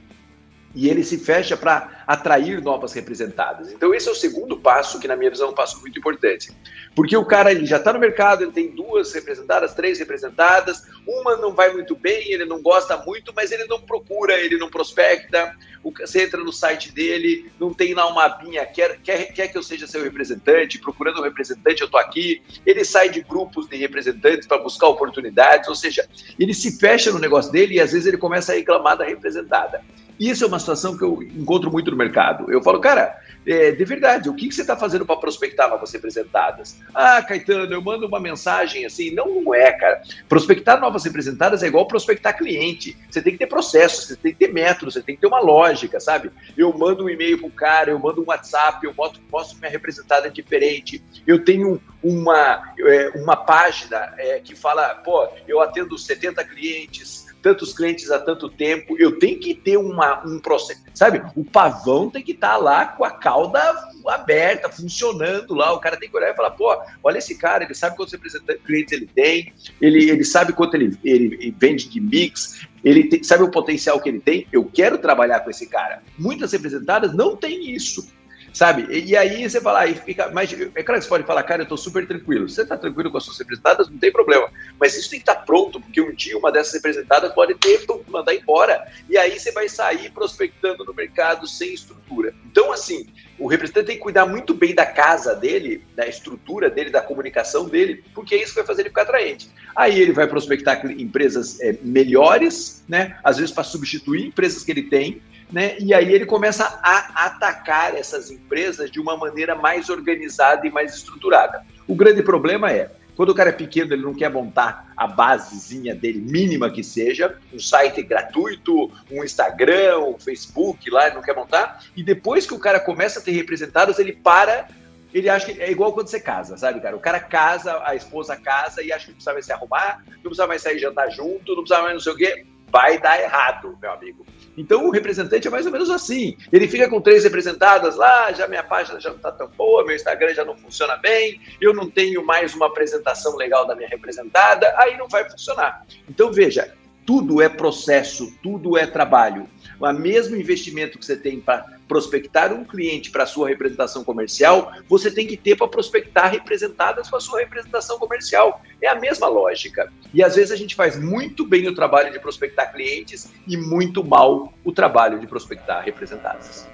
e 0.76 0.90
ele 0.90 1.02
se 1.02 1.16
fecha 1.16 1.56
para 1.56 2.04
atrair 2.06 2.62
novas 2.62 2.92
representadas. 2.92 3.72
Então 3.72 3.94
esse 3.94 4.06
é 4.08 4.12
o 4.12 4.14
segundo 4.14 4.58
passo 4.58 5.00
que 5.00 5.08
na 5.08 5.16
minha 5.16 5.30
visão 5.30 5.48
é 5.48 5.50
um 5.50 5.54
passo 5.54 5.80
muito 5.80 5.98
importante, 5.98 6.52
porque 6.94 7.16
o 7.16 7.24
cara 7.24 7.50
ele 7.50 7.64
já 7.64 7.78
está 7.78 7.94
no 7.94 7.98
mercado, 7.98 8.44
ele 8.44 8.52
tem 8.52 8.70
duas 8.70 9.12
representadas, 9.14 9.74
três 9.74 9.98
representadas, 9.98 10.82
uma 11.06 11.36
não 11.36 11.54
vai 11.54 11.72
muito 11.72 11.96
bem, 11.96 12.30
ele 12.30 12.44
não 12.44 12.60
gosta 12.60 12.96
muito, 12.98 13.32
mas 13.34 13.50
ele 13.50 13.64
não 13.64 13.80
procura, 13.80 14.38
ele 14.38 14.58
não 14.58 14.68
prospecta. 14.68 15.56
Você 16.00 16.24
entra 16.24 16.42
no 16.42 16.52
site 16.52 16.92
dele, 16.92 17.50
não 17.58 17.72
tem 17.72 17.94
lá 17.94 18.06
uma 18.08 18.24
abinha, 18.24 18.66
quer, 18.66 18.98
quer, 18.98 19.32
quer 19.32 19.48
que 19.48 19.56
eu 19.56 19.62
seja 19.62 19.86
seu 19.86 20.02
representante, 20.02 20.80
procurando 20.80 21.20
um 21.20 21.24
representante, 21.24 21.80
eu 21.80 21.86
estou 21.86 22.00
aqui. 22.00 22.42
Ele 22.66 22.84
sai 22.84 23.08
de 23.08 23.22
grupos 23.22 23.68
de 23.68 23.76
representantes 23.76 24.46
para 24.46 24.58
buscar 24.58 24.88
oportunidades, 24.88 25.68
ou 25.68 25.76
seja, 25.76 26.06
ele 26.38 26.52
se 26.52 26.78
fecha 26.78 27.12
no 27.12 27.18
negócio 27.18 27.50
dele 27.52 27.76
e 27.76 27.80
às 27.80 27.92
vezes 27.92 28.06
ele 28.06 28.18
começa 28.18 28.52
a 28.52 28.56
reclamar 28.56 28.98
da 28.98 29.04
representada. 29.04 29.80
Isso 30.18 30.44
é 30.44 30.46
uma 30.46 30.58
situação 30.58 30.96
que 30.96 31.04
eu 31.04 31.22
encontro 31.22 31.70
muito 31.70 31.90
no 31.90 31.96
mercado. 31.96 32.50
Eu 32.50 32.62
falo, 32.62 32.80
cara, 32.80 33.18
é, 33.46 33.70
de 33.70 33.84
verdade, 33.84 34.28
o 34.28 34.34
que, 34.34 34.48
que 34.48 34.54
você 34.54 34.62
está 34.62 34.76
fazendo 34.76 35.06
para 35.06 35.16
prospectar 35.16 35.68
novas 35.70 35.92
representadas? 35.92 36.80
Ah, 36.94 37.22
Caetano, 37.22 37.72
eu 37.72 37.80
mando 37.80 38.06
uma 38.06 38.18
mensagem 38.18 38.84
assim. 38.84 39.12
Não, 39.12 39.42
não 39.42 39.54
é, 39.54 39.70
cara. 39.72 40.02
Prospectar 40.28 40.80
novas 40.80 41.04
representadas 41.04 41.62
é 41.62 41.68
igual 41.68 41.86
prospectar 41.86 42.36
cliente. 42.36 42.96
Você 43.08 43.22
tem 43.22 43.32
que 43.32 43.38
ter 43.38 43.46
processo, 43.46 44.02
você 44.02 44.16
tem 44.16 44.32
que 44.32 44.38
ter 44.38 44.52
método, 44.52 44.90
você 44.90 45.02
tem 45.02 45.14
que 45.14 45.20
ter 45.20 45.28
uma 45.28 45.40
lógica, 45.40 46.00
sabe? 46.00 46.30
Eu 46.56 46.76
mando 46.76 47.04
um 47.04 47.08
e-mail 47.08 47.38
para 47.38 47.46
o 47.46 47.50
cara, 47.50 47.90
eu 47.90 47.98
mando 47.98 48.22
um 48.22 48.26
WhatsApp, 48.26 48.84
eu 48.84 48.94
mostro, 48.96 49.22
mostro 49.30 49.58
minha 49.58 49.70
representada 49.70 50.28
diferente. 50.28 51.02
Eu 51.26 51.44
tenho 51.44 51.80
uma, 52.02 52.74
é, 52.80 53.08
uma 53.14 53.36
página 53.36 54.12
é, 54.18 54.40
que 54.40 54.56
fala, 54.56 54.94
pô, 54.96 55.28
eu 55.46 55.60
atendo 55.60 55.96
70 55.96 56.42
clientes 56.44 57.25
tantos 57.42 57.72
clientes 57.72 58.10
há 58.10 58.18
tanto 58.18 58.48
tempo, 58.48 58.96
eu 58.98 59.18
tenho 59.18 59.38
que 59.38 59.54
ter 59.54 59.76
uma, 59.76 60.26
um 60.26 60.38
processo, 60.38 60.82
sabe? 60.94 61.22
O 61.36 61.44
pavão 61.44 62.10
tem 62.10 62.22
que 62.22 62.32
estar 62.32 62.54
tá 62.54 62.56
lá 62.56 62.86
com 62.86 63.04
a 63.04 63.10
cauda 63.10 63.60
aberta, 64.06 64.68
funcionando 64.68 65.54
lá. 65.54 65.72
O 65.72 65.80
cara 65.80 65.96
tem 65.96 66.08
que 66.08 66.16
olhar 66.16 66.30
e 66.30 66.36
falar, 66.36 66.50
pô, 66.50 66.76
olha 67.02 67.18
esse 67.18 67.36
cara, 67.36 67.64
ele 67.64 67.74
sabe 67.74 67.96
quantos 67.96 68.18
clientes 68.64 68.92
ele 68.92 69.06
tem, 69.06 69.52
ele, 69.80 70.10
ele 70.10 70.24
sabe 70.24 70.52
quanto 70.52 70.74
ele, 70.74 70.98
ele 71.04 71.54
vende 71.58 71.88
de 71.88 72.00
mix, 72.00 72.66
ele 72.84 73.04
tem, 73.04 73.22
sabe 73.22 73.42
o 73.42 73.50
potencial 73.50 74.00
que 74.00 74.08
ele 74.08 74.20
tem. 74.20 74.46
Eu 74.52 74.64
quero 74.64 74.98
trabalhar 74.98 75.40
com 75.40 75.50
esse 75.50 75.66
cara. 75.66 76.02
Muitas 76.18 76.52
representadas 76.52 77.14
não 77.14 77.36
têm 77.36 77.74
isso. 77.74 78.06
Sabe? 78.56 78.86
E, 78.88 79.10
e, 79.10 79.16
aí 79.16 79.48
você 79.48 79.60
fala, 79.60 79.80
aí 79.80 79.94
fica. 79.94 80.30
Mas 80.32 80.50
é 80.50 80.82
claro 80.82 80.98
que 80.98 81.04
você 81.04 81.08
pode 81.10 81.24
falar, 81.24 81.42
cara, 81.42 81.60
eu 81.60 81.64
estou 81.64 81.76
super 81.76 82.06
tranquilo. 82.06 82.48
Você 82.48 82.62
está 82.62 82.74
tranquilo 82.74 83.10
com 83.10 83.18
as 83.18 83.24
suas 83.24 83.38
representadas, 83.38 83.90
não 83.90 83.98
tem 83.98 84.10
problema. 84.10 84.48
Mas 84.80 84.96
isso 84.96 85.10
tem 85.10 85.18
que 85.18 85.24
estar 85.24 85.34
tá 85.34 85.42
pronto, 85.42 85.78
porque 85.78 86.00
um 86.00 86.14
dia 86.14 86.38
uma 86.38 86.50
dessas 86.50 86.72
representadas 86.72 87.34
pode 87.34 87.54
ter, 87.56 87.84
mandar 88.08 88.34
embora. 88.34 88.82
E 89.10 89.18
aí 89.18 89.38
você 89.38 89.52
vai 89.52 89.68
sair 89.68 90.10
prospectando 90.10 90.86
no 90.86 90.94
mercado 90.94 91.46
sem 91.46 91.74
estrutura. 91.74 92.34
Então, 92.46 92.72
assim, 92.72 93.06
o 93.38 93.46
representante 93.46 93.88
tem 93.88 93.96
que 93.96 94.02
cuidar 94.02 94.24
muito 94.24 94.54
bem 94.54 94.74
da 94.74 94.86
casa 94.86 95.34
dele, 95.34 95.84
da 95.94 96.06
estrutura 96.06 96.70
dele, 96.70 96.88
da 96.88 97.02
comunicação 97.02 97.68
dele, 97.68 98.02
porque 98.14 98.36
é 98.36 98.42
isso 98.42 98.52
que 98.54 98.60
vai 98.60 98.66
fazer 98.66 98.82
ele 98.82 98.88
ficar 98.88 99.02
atraente. 99.02 99.50
Aí 99.74 100.00
ele 100.00 100.12
vai 100.12 100.26
prospectar 100.26 100.80
empresas 100.90 101.60
é, 101.60 101.76
melhores, 101.82 102.82
né? 102.88 103.18
Às 103.22 103.36
vezes 103.36 103.52
para 103.52 103.64
substituir 103.64 104.28
empresas 104.28 104.64
que 104.64 104.70
ele 104.70 104.84
tem, 104.84 105.20
né? 105.50 105.76
E 105.78 105.94
aí 105.94 106.12
ele 106.12 106.26
começa 106.26 106.80
a 106.82 107.26
atacar 107.26 107.94
essas 107.94 108.30
empresas 108.30 108.90
de 108.90 109.00
uma 109.00 109.16
maneira 109.16 109.54
mais 109.54 109.88
organizada 109.88 110.66
e 110.66 110.70
mais 110.70 110.94
estruturada. 110.94 111.64
O 111.86 111.94
grande 111.94 112.22
problema 112.22 112.70
é 112.72 112.90
quando 113.16 113.30
o 113.30 113.34
cara 113.34 113.48
é 113.48 113.52
pequeno, 113.52 113.94
ele 113.94 114.02
não 114.02 114.12
quer 114.12 114.30
montar 114.30 114.92
a 114.94 115.06
basezinha 115.06 115.94
dele, 115.94 116.20
mínima 116.20 116.70
que 116.70 116.84
seja, 116.84 117.38
um 117.50 117.58
site 117.58 118.02
gratuito, 118.02 118.92
um 119.10 119.24
Instagram, 119.24 120.00
um 120.00 120.18
Facebook 120.18 120.90
lá, 120.90 121.06
ele 121.06 121.14
não 121.14 121.22
quer 121.22 121.34
montar. 121.34 121.82
E 121.96 122.02
depois 122.02 122.46
que 122.46 122.52
o 122.52 122.58
cara 122.58 122.78
começa 122.78 123.18
a 123.18 123.22
ter 123.22 123.30
representados, 123.30 123.98
ele 123.98 124.12
para 124.12 124.68
ele 125.14 125.30
acha 125.30 125.50
que 125.50 125.62
é 125.62 125.70
igual 125.70 125.94
quando 125.94 126.08
você 126.08 126.20
casa, 126.20 126.58
sabe, 126.58 126.78
cara? 126.78 126.94
O 126.94 127.00
cara 127.00 127.18
casa, 127.18 127.80
a 127.86 127.94
esposa 127.94 128.36
casa 128.36 128.82
e 128.82 128.92
acha 128.92 129.06
que 129.06 129.12
não 129.12 129.14
precisa 129.14 129.32
mais 129.32 129.46
se 129.46 129.52
arrumar, 129.52 130.04
não 130.06 130.22
precisa 130.22 130.46
mais 130.46 130.60
sair 130.60 130.78
jantar 130.78 131.10
junto, 131.10 131.54
não 131.54 131.62
precisa 131.62 131.80
mais 131.80 131.94
não 131.94 132.00
sei 132.00 132.12
o 132.12 132.16
quê. 132.16 132.46
Vai 132.68 132.98
dar 132.98 133.20
errado, 133.20 133.78
meu 133.80 133.92
amigo. 133.92 134.26
Então 134.56 134.86
o 134.86 134.90
representante 134.90 135.46
é 135.46 135.50
mais 135.50 135.66
ou 135.66 135.72
menos 135.72 135.90
assim. 135.90 136.36
Ele 136.52 136.66
fica 136.66 136.88
com 136.88 137.00
três 137.00 137.24
representadas 137.24 137.96
lá, 137.96 138.32
já 138.32 138.48
minha 138.48 138.62
página 138.62 138.98
já 138.98 139.10
não 139.10 139.16
está 139.16 139.30
tão 139.30 139.48
boa, 139.48 139.84
meu 139.84 139.94
Instagram 139.94 140.34
já 140.34 140.44
não 140.44 140.56
funciona 140.56 140.96
bem, 140.96 141.40
eu 141.60 141.74
não 141.74 141.90
tenho 141.90 142.24
mais 142.24 142.54
uma 142.54 142.66
apresentação 142.66 143.36
legal 143.36 143.66
da 143.66 143.74
minha 143.74 143.88
representada, 143.88 144.74
aí 144.78 144.96
não 144.96 145.08
vai 145.08 145.28
funcionar. 145.28 145.84
Então 146.08 146.32
veja, 146.32 146.74
tudo 147.06 147.40
é 147.40 147.48
processo, 147.48 148.36
tudo 148.42 148.76
é 148.76 148.84
trabalho. 148.84 149.48
O 149.80 149.92
mesmo 149.92 150.34
investimento 150.36 150.98
que 150.98 151.06
você 151.06 151.16
tem 151.16 151.40
para 151.40 151.64
prospectar 151.86 152.52
um 152.52 152.64
cliente 152.64 153.10
para 153.10 153.24
sua 153.24 153.48
representação 153.48 154.02
comercial, 154.02 154.72
você 154.88 155.10
tem 155.10 155.26
que 155.26 155.36
ter 155.36 155.56
para 155.56 155.68
prospectar 155.68 156.30
representadas 156.32 157.08
com 157.08 157.16
a 157.16 157.20
sua 157.20 157.38
representação 157.38 157.98
comercial. 157.98 158.60
É 158.82 158.88
a 158.88 158.96
mesma 158.96 159.28
lógica. 159.28 159.90
E 160.12 160.22
às 160.22 160.34
vezes 160.34 160.50
a 160.50 160.56
gente 160.56 160.74
faz 160.74 160.98
muito 160.98 161.46
bem 161.46 161.68
o 161.68 161.74
trabalho 161.74 162.12
de 162.12 162.18
prospectar 162.18 162.72
clientes 162.72 163.32
e 163.46 163.56
muito 163.56 164.02
mal 164.02 164.52
o 164.64 164.72
trabalho 164.72 165.20
de 165.20 165.26
prospectar 165.28 165.84
representadas. 165.84 166.68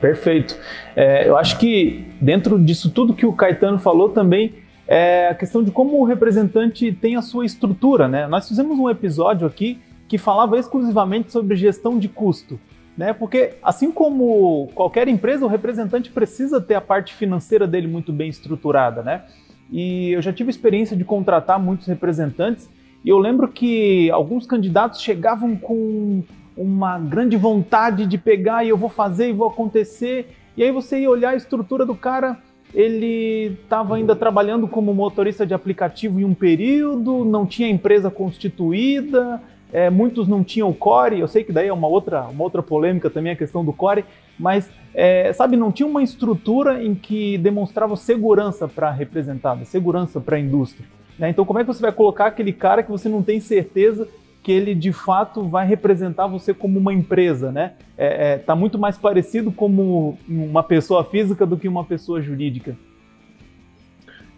Perfeito. 0.00 0.58
É, 0.96 1.28
eu 1.28 1.36
acho 1.36 1.58
que 1.58 2.04
dentro 2.20 2.58
disso 2.58 2.90
tudo 2.90 3.14
que 3.14 3.24
o 3.24 3.32
Caetano 3.32 3.78
falou 3.78 4.08
também 4.10 4.61
é 4.86 5.28
a 5.28 5.34
questão 5.34 5.62
de 5.62 5.70
como 5.70 6.00
o 6.00 6.04
representante 6.04 6.92
tem 6.92 7.16
a 7.16 7.22
sua 7.22 7.46
estrutura, 7.46 8.08
né? 8.08 8.26
Nós 8.26 8.48
fizemos 8.48 8.78
um 8.78 8.90
episódio 8.90 9.46
aqui 9.46 9.80
que 10.08 10.18
falava 10.18 10.58
exclusivamente 10.58 11.32
sobre 11.32 11.56
gestão 11.56 11.98
de 11.98 12.08
custo 12.08 12.58
né? 12.96 13.12
Porque 13.12 13.54
assim 13.62 13.90
como 13.90 14.70
qualquer 14.74 15.08
empresa, 15.08 15.44
o 15.44 15.48
representante 15.48 16.10
precisa 16.10 16.60
ter 16.60 16.74
a 16.74 16.80
parte 16.80 17.14
financeira 17.14 17.66
dele 17.66 17.86
muito 17.86 18.12
bem 18.12 18.28
estruturada, 18.28 19.02
né? 19.02 19.22
E 19.70 20.10
eu 20.12 20.20
já 20.20 20.32
tive 20.32 20.50
experiência 20.50 20.96
de 20.96 21.04
contratar 21.04 21.58
muitos 21.58 21.86
representantes 21.86 22.68
e 23.04 23.08
eu 23.08 23.18
lembro 23.18 23.48
que 23.48 24.10
alguns 24.10 24.46
candidatos 24.46 25.00
chegavam 25.00 25.56
com 25.56 26.22
uma 26.54 26.98
grande 26.98 27.36
vontade 27.36 28.06
de 28.06 28.18
pegar 28.18 28.64
e 28.64 28.68
eu 28.68 28.76
vou 28.76 28.90
fazer 28.90 29.30
e 29.30 29.32
vou 29.32 29.48
acontecer. 29.48 30.36
E 30.56 30.62
aí 30.62 30.70
você 30.70 31.00
ia 31.00 31.10
olhar 31.10 31.30
a 31.30 31.36
estrutura 31.36 31.86
do 31.86 31.94
cara, 31.94 32.38
ele 32.74 33.58
estava 33.62 33.96
ainda 33.96 34.16
trabalhando 34.16 34.66
como 34.66 34.94
motorista 34.94 35.46
de 35.46 35.54
aplicativo 35.54 36.20
em 36.20 36.24
um 36.24 36.34
período, 36.34 37.24
não 37.24 37.44
tinha 37.44 37.68
empresa 37.68 38.10
constituída, 38.10 39.42
é, 39.72 39.90
muitos 39.90 40.28
não 40.28 40.42
tinham 40.44 40.68
o 40.68 40.74
core, 40.74 41.20
eu 41.20 41.28
sei 41.28 41.44
que 41.44 41.52
daí 41.52 41.68
é 41.68 41.72
uma 41.72 41.88
outra, 41.88 42.22
uma 42.24 42.44
outra 42.44 42.62
polêmica 42.62 43.08
também 43.10 43.32
a 43.32 43.36
questão 43.36 43.64
do 43.64 43.72
core, 43.72 44.04
mas 44.38 44.70
é, 44.94 45.32
sabe, 45.32 45.56
não 45.56 45.72
tinha 45.72 45.86
uma 45.86 46.02
estrutura 46.02 46.82
em 46.82 46.94
que 46.94 47.38
demonstrava 47.38 47.96
segurança 47.96 48.68
para 48.68 48.88
a 48.88 48.92
representada, 48.92 49.64
segurança 49.64 50.20
para 50.20 50.36
a 50.36 50.40
indústria. 50.40 50.86
Né? 51.18 51.30
Então, 51.30 51.44
como 51.44 51.58
é 51.58 51.62
que 51.62 51.68
você 51.68 51.80
vai 51.80 51.92
colocar 51.92 52.26
aquele 52.26 52.52
cara 52.52 52.82
que 52.82 52.90
você 52.90 53.08
não 53.08 53.22
tem 53.22 53.40
certeza 53.40 54.08
que 54.42 54.50
ele 54.50 54.74
de 54.74 54.92
fato 54.92 55.48
vai 55.48 55.66
representar 55.66 56.26
você 56.26 56.52
como 56.52 56.78
uma 56.78 56.92
empresa, 56.92 57.52
né? 57.52 57.74
É, 57.96 58.32
é, 58.32 58.38
tá 58.38 58.56
muito 58.56 58.78
mais 58.78 58.98
parecido 58.98 59.52
como 59.52 60.18
uma 60.28 60.62
pessoa 60.62 61.04
física 61.04 61.46
do 61.46 61.56
que 61.56 61.68
uma 61.68 61.84
pessoa 61.84 62.20
jurídica. 62.20 62.76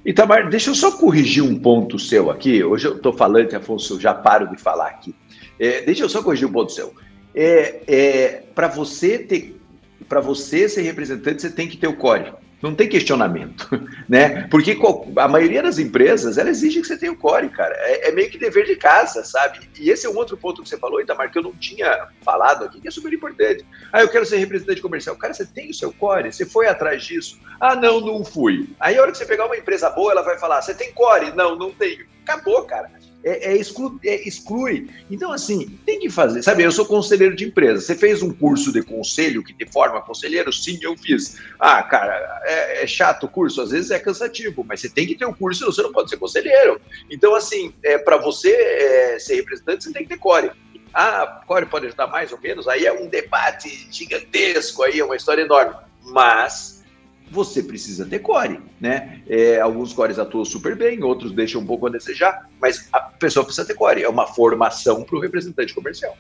Itamar, 0.05 0.51
deixa 0.51 0.71
eu 0.71 0.75
só 0.75 0.93
corrigir 0.99 1.43
um 1.43 1.59
ponto 1.59 1.99
seu 1.99 2.31
aqui. 2.31 2.63
Hoje 2.63 2.87
eu 2.87 2.97
estou 2.97 3.15
falando, 3.15 3.55
Afonso, 3.55 3.95
eu 3.95 4.01
já 4.01 4.13
paro 4.13 4.51
de 4.51 4.61
falar 4.61 4.89
aqui. 4.89 5.15
É, 5.59 5.81
deixa 5.81 6.03
eu 6.03 6.09
só 6.11 6.23
corrigir 6.23 6.47
um 6.47 6.53
ponto 6.53 6.71
seu. 6.71 6.93
É, 7.35 7.83
é, 7.87 8.43
para 8.55 8.69
você 8.69 9.19
ter, 9.19 9.59
para 10.07 10.21
você 10.21 10.69
ser 10.69 10.83
representante, 10.83 11.41
você 11.41 11.51
tem 11.51 11.67
que 11.67 11.79
ter 11.79 11.87
o 11.87 11.97
core. 11.97 12.33
Não 12.65 12.75
tem 12.75 12.89
questionamento, 12.89 13.69
né? 14.09 14.49
Porque 14.49 14.75
a 15.17 15.29
maioria 15.29 15.63
das 15.63 15.79
empresas, 15.79 16.39
ela 16.39 16.49
exige 16.49 16.81
que 16.81 16.87
você 16.87 16.97
tenha 16.97 17.13
o 17.13 17.17
core, 17.17 17.51
cara. 17.51 17.75
É, 17.77 18.09
é, 18.09 18.11
meio 18.11 18.31
que 18.31 18.39
dever 18.39 18.65
de 18.65 18.75
casa, 18.75 19.23
sabe? 19.23 19.69
E 19.79 19.91
esse 19.91 20.07
é 20.07 20.09
um 20.09 20.17
outro 20.17 20.35
ponto 20.35 20.63
que 20.63 20.69
você 20.71 20.79
falou, 20.79 20.99
Itamar, 20.99 21.31
que 21.31 21.37
eu 21.37 21.43
não 21.43 21.53
tinha 21.53 22.09
falado 22.23 22.65
aqui, 22.65 22.81
que 22.81 22.89
é 22.89 22.91
super 22.91 23.13
importante. 23.13 23.67
Ah, 23.93 24.01
eu 24.01 24.09
quero 24.09 24.25
ser 24.25 24.39
representante 24.39 24.81
comercial. 24.81 25.15
Cara, 25.15 25.35
você 25.35 25.45
tem 25.45 25.69
o 25.69 25.75
seu 25.75 25.93
core? 25.93 26.33
Você 26.33 26.47
foi 26.47 26.67
atrás 26.67 27.05
disso? 27.05 27.39
Ah, 27.61 27.77
não, 27.77 28.01
não 28.01 28.25
fui. 28.25 28.71
Aí 28.81 28.97
a 28.97 29.03
hora 29.03 29.13
que 29.13 29.19
você 29.19 29.27
pegar 29.27 29.45
uma 29.45 29.59
empresa 29.59 29.91
boa, 29.91 30.13
ela 30.13 30.23
vai 30.23 30.39
falar, 30.39 30.63
você 30.63 30.73
tem 30.73 30.91
core? 30.95 31.33
Não, 31.37 31.55
não 31.57 31.71
tenho. 31.71 32.07
Acabou, 32.23 32.65
cara 32.65 32.91
é, 33.25 33.53
é, 33.53 33.57
exclu, 33.57 33.99
é, 34.05 34.29
exclui. 34.29 34.91
Então, 35.11 35.33
assim, 35.33 35.79
tem 35.87 35.99
que 35.99 36.11
fazer. 36.11 36.43
Sabe, 36.43 36.63
eu 36.63 36.71
sou 36.71 36.85
conselheiro 36.85 37.35
de 37.35 37.47
empresa. 37.47 37.81
Você 37.81 37.95
fez 37.95 38.23
um 38.23 38.31
curso 38.31 38.71
de 38.71 38.83
conselho 38.83 39.43
que 39.43 39.55
te 39.55 39.67
forma 39.67 40.01
conselheiro? 40.03 40.53
Sim, 40.53 40.79
eu 40.83 40.97
fiz. 40.97 41.39
Ah, 41.59 41.83
cara, 41.83 42.43
é, 42.45 42.85
é 42.85 42.87
chato 42.87 43.25
o 43.25 43.29
curso, 43.29 43.63
às 43.63 43.71
vezes 43.71 43.91
é 43.91 43.99
cansativo, 43.99 44.63
mas 44.69 44.81
você 44.81 44.91
tem 44.91 45.07
que 45.07 45.15
ter 45.15 45.25
o 45.25 45.31
um 45.31 45.35
curso, 45.35 45.65
você 45.65 45.83
não 45.83 45.93
pode 45.93 46.11
ser 46.11 46.19
conselheiro. 46.19 46.79
Então, 47.11 47.35
assim, 47.35 47.73
é, 47.83 47.97
para 47.97 48.19
você 48.19 48.51
é, 48.51 49.19
ser 49.19 49.37
representante, 49.37 49.85
você 49.85 49.93
tem 49.93 50.03
que 50.03 50.11
ter 50.11 50.19
core. 50.19 50.51
Ah, 50.93 51.43
core 51.47 51.67
pode 51.67 51.87
ajudar 51.87 52.07
mais 52.07 52.31
ou 52.31 52.41
menos? 52.41 52.69
Aí 52.69 52.85
é 52.85 52.93
um 52.93 53.09
debate 53.09 53.89
gigantesco, 53.91 54.83
aí 54.83 55.01
é 55.01 55.05
uma 55.05 55.17
história 55.17 55.43
enorme. 55.43 55.75
Mas 56.05 56.84
você 57.31 57.63
precisa 57.63 58.05
ter 58.05 58.21
core, 58.21 58.61
né? 58.81 59.23
É, 59.27 59.61
alguns 59.61 59.93
cores 59.93 60.19
atuam 60.19 60.45
super 60.45 60.77
bem, 60.77 61.03
outros 61.03 61.33
deixam 61.33 61.61
um 61.61 61.67
pouco 61.67 61.87
a 61.87 61.91
desejar, 61.91 62.49
mas 62.61 62.89
a 62.93 63.01
pessoa 63.01 63.45
precisa 63.45 63.67
ter 63.67 63.75
core. 63.75 64.03
É 64.03 64.09
uma 64.09 64.27
formação 64.27 65.03
para 65.03 65.17
o 65.17 65.21
representante 65.21 65.75
comercial. 65.75 66.17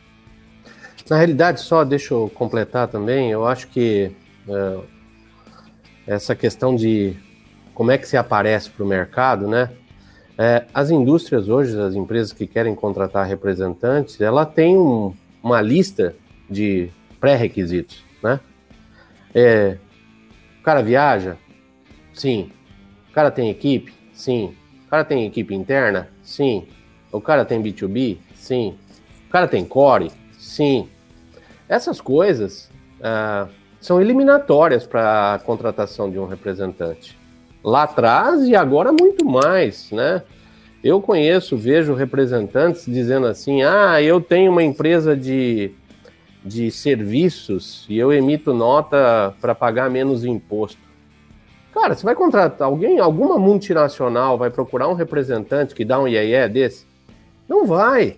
Na 1.08 1.16
realidade, 1.16 1.60
só 1.60 1.84
deixa 1.84 2.14
eu 2.14 2.30
completar 2.34 2.88
também, 2.88 3.30
eu 3.30 3.46
acho 3.46 3.68
que 3.68 4.10
é, 4.48 4.78
essa 6.06 6.34
questão 6.34 6.74
de 6.74 7.14
como 7.74 7.90
é 7.90 7.98
que 7.98 8.08
se 8.08 8.16
aparece 8.16 8.70
para 8.70 8.84
o 8.84 8.86
mercado, 8.86 9.46
né? 9.46 9.70
É, 10.36 10.64
as 10.72 10.90
indústrias 10.90 11.48
hoje, 11.48 11.78
as 11.78 11.94
empresas 11.94 12.32
que 12.32 12.46
querem 12.46 12.74
contratar 12.74 13.26
representantes, 13.26 14.20
ela 14.20 14.44
tem 14.44 14.76
um, 14.76 15.14
uma 15.42 15.60
lista 15.60 16.14
de 16.50 16.90
pré-requisitos, 17.20 18.02
né? 18.22 18.40
É, 19.34 19.78
cara 20.64 20.82
viaja? 20.82 21.36
Sim. 22.12 22.50
O 23.10 23.12
cara 23.12 23.30
tem 23.30 23.50
equipe? 23.50 23.92
Sim. 24.12 24.54
O 24.86 24.90
cara 24.90 25.04
tem 25.04 25.26
equipe 25.26 25.54
interna? 25.54 26.08
Sim. 26.22 26.66
O 27.12 27.20
cara 27.20 27.44
tem 27.44 27.62
B2B? 27.62 28.18
Sim. 28.34 28.76
O 29.28 29.30
cara 29.30 29.46
tem 29.46 29.64
core? 29.64 30.10
Sim. 30.32 30.88
Essas 31.68 32.00
coisas 32.00 32.70
uh, 33.00 33.48
são 33.80 34.00
eliminatórias 34.00 34.86
para 34.86 35.34
a 35.34 35.38
contratação 35.38 36.10
de 36.10 36.18
um 36.18 36.26
representante. 36.26 37.18
Lá 37.62 37.84
atrás 37.84 38.42
e 38.48 38.56
agora 38.56 38.92
muito 38.92 39.24
mais, 39.24 39.90
né? 39.90 40.22
Eu 40.82 41.00
conheço, 41.00 41.56
vejo 41.56 41.94
representantes 41.94 42.84
dizendo 42.86 43.26
assim: 43.26 43.62
ah, 43.62 44.02
eu 44.02 44.20
tenho 44.20 44.52
uma 44.52 44.62
empresa 44.62 45.16
de 45.16 45.72
de 46.44 46.70
serviços 46.70 47.86
e 47.88 47.98
eu 47.98 48.12
emito 48.12 48.52
nota 48.52 49.34
para 49.40 49.54
pagar 49.54 49.88
menos 49.88 50.24
imposto. 50.24 50.78
Cara, 51.72 51.94
você 51.94 52.04
vai 52.04 52.14
contratar 52.14 52.68
alguém, 52.68 52.98
alguma 52.98 53.38
multinacional 53.38 54.38
vai 54.38 54.50
procurar 54.50 54.88
um 54.88 54.94
representante 54.94 55.74
que 55.74 55.84
dá 55.84 55.98
um 55.98 56.06
IEE 56.06 56.48
desse? 56.48 56.86
Não 57.48 57.66
vai. 57.66 58.16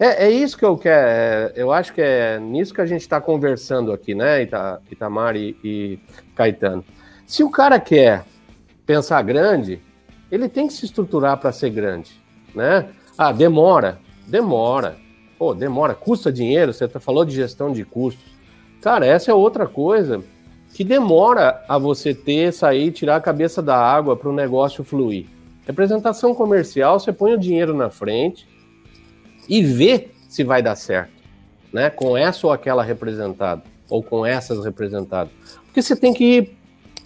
É, 0.00 0.26
é 0.26 0.30
isso 0.30 0.58
que 0.58 0.64
eu 0.64 0.76
quero. 0.76 1.06
É, 1.06 1.52
eu 1.54 1.70
acho 1.70 1.92
que 1.92 2.00
é 2.00 2.38
nisso 2.40 2.74
que 2.74 2.80
a 2.80 2.86
gente 2.86 3.02
está 3.02 3.20
conversando 3.20 3.92
aqui, 3.92 4.14
né, 4.14 4.42
Ita, 4.42 4.80
Itamar 4.90 5.36
e, 5.36 5.56
e 5.62 5.98
Caetano. 6.34 6.84
Se 7.26 7.44
o 7.44 7.50
cara 7.50 7.78
quer 7.78 8.24
pensar 8.84 9.22
grande, 9.22 9.80
ele 10.32 10.48
tem 10.48 10.66
que 10.66 10.72
se 10.72 10.84
estruturar 10.84 11.38
para 11.38 11.52
ser 11.52 11.70
grande, 11.70 12.20
né? 12.54 12.88
Ah, 13.16 13.32
demora, 13.32 13.98
demora. 14.26 15.03
Pô, 15.44 15.54
demora, 15.54 15.94
custa 15.94 16.32
dinheiro, 16.32 16.72
você 16.72 16.88
tá, 16.88 16.98
falou 16.98 17.22
de 17.22 17.34
gestão 17.34 17.70
de 17.70 17.84
custos. 17.84 18.24
Cara, 18.80 19.04
essa 19.04 19.30
é 19.30 19.34
outra 19.34 19.66
coisa 19.66 20.24
que 20.72 20.82
demora 20.82 21.62
a 21.68 21.76
você 21.76 22.14
ter, 22.14 22.50
sair, 22.50 22.90
tirar 22.90 23.16
a 23.16 23.20
cabeça 23.20 23.60
da 23.60 23.76
água 23.76 24.16
para 24.16 24.30
o 24.30 24.32
negócio 24.32 24.82
fluir. 24.82 25.26
Representação 25.66 26.34
comercial, 26.34 26.98
você 26.98 27.12
põe 27.12 27.34
o 27.34 27.38
dinheiro 27.38 27.74
na 27.74 27.90
frente 27.90 28.48
e 29.46 29.62
vê 29.62 30.08
se 30.30 30.42
vai 30.42 30.62
dar 30.62 30.76
certo, 30.76 31.12
né? 31.70 31.90
Com 31.90 32.16
essa 32.16 32.46
ou 32.46 32.50
aquela 32.50 32.82
representada, 32.82 33.62
ou 33.90 34.02
com 34.02 34.24
essas 34.24 34.64
representadas. 34.64 35.30
Porque 35.66 35.82
você 35.82 35.94
tem 35.94 36.14
que 36.14 36.54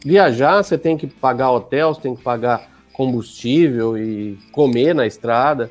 viajar, 0.05 0.63
você 0.63 0.79
tem 0.79 0.97
que 0.97 1.09
pagar 1.09 1.51
hotel, 1.51 1.93
você 1.93 2.03
tem 2.03 2.15
que 2.15 2.23
pagar 2.23 2.71
combustível 2.93 3.99
e 3.99 4.39
comer 4.53 4.95
na 4.95 5.09
estrada. 5.09 5.69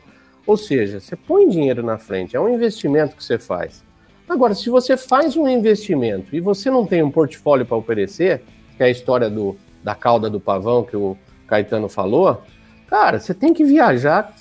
Ou 0.48 0.56
seja, 0.56 1.02
você 1.02 1.14
põe 1.14 1.50
dinheiro 1.50 1.84
na 1.84 1.98
frente, 1.98 2.38
é 2.38 2.40
um 2.40 2.48
investimento 2.48 3.18
que 3.18 3.24
você 3.24 3.38
faz. 3.38 3.84
Agora, 4.30 4.56
se 4.56 4.70
você 4.70 4.96
faz 4.96 5.36
um 5.36 5.48
investimento 5.48 6.34
e 6.34 6.40
você 6.40 6.72
não 6.72 6.86
tem 6.86 7.04
um 7.04 7.12
portfólio 7.12 7.66
para 7.66 7.76
oferecer, 7.76 8.42
que 8.78 8.82
é 8.84 8.86
a 8.86 8.90
história 8.90 9.30
do, 9.30 9.58
da 9.84 9.94
cauda 9.94 10.30
do 10.30 10.40
pavão 10.40 10.84
que 10.84 10.96
o 10.96 11.18
Caetano 11.48 11.90
falou, 11.90 12.42
cara, 12.88 13.20
você 13.20 13.34
tem 13.34 13.54
que 13.54 13.66
viajar, 13.66 14.34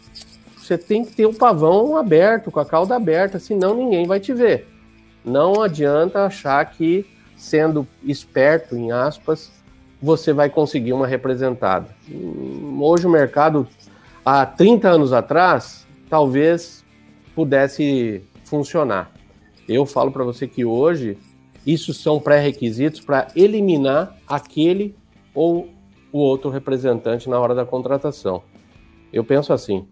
você 0.57 0.79
tem 0.79 1.05
que 1.05 1.13
ter 1.13 1.27
o 1.27 1.35
pavão 1.35 1.97
aberto, 1.97 2.51
com 2.51 2.61
a 2.61 2.65
cauda 2.65 2.95
aberta, 2.95 3.39
senão 3.41 3.75
ninguém 3.75 4.07
vai 4.07 4.21
te 4.21 4.33
ver. 4.33 4.69
Não 5.25 5.61
adianta 5.61 6.25
achar 6.25 6.65
que, 6.71 7.05
sendo 7.37 7.87
esperto, 8.05 8.77
em 8.77 8.93
aspas, 8.93 9.51
você 10.01 10.33
vai 10.33 10.49
conseguir 10.49 10.93
uma 10.93 11.07
representada. 11.07 11.89
Hoje 12.81 13.07
o 13.07 13.11
mercado, 13.11 13.67
há 14.25 14.45
30 14.45 14.89
anos 14.89 15.13
atrás, 15.13 15.86
talvez 16.09 16.85
pudesse 17.35 18.23
funcionar. 18.45 19.11
Eu 19.69 19.85
falo 19.85 20.11
para 20.11 20.25
você 20.25 20.47
que 20.47 20.65
hoje 20.65 21.19
isso 21.67 21.93
são 21.93 22.21
pré-requisitos 22.21 23.01
para 23.01 23.29
eliminar 23.35 24.17
aquele 24.27 24.95
ou 25.35 25.69
o 26.13 26.19
outro 26.19 26.49
representante 26.49 27.29
na 27.29 27.39
hora 27.39 27.55
da 27.55 27.67
contratação. 27.67 28.43
Eu 29.13 29.25
penso 29.25 29.53
assim. 29.53 29.87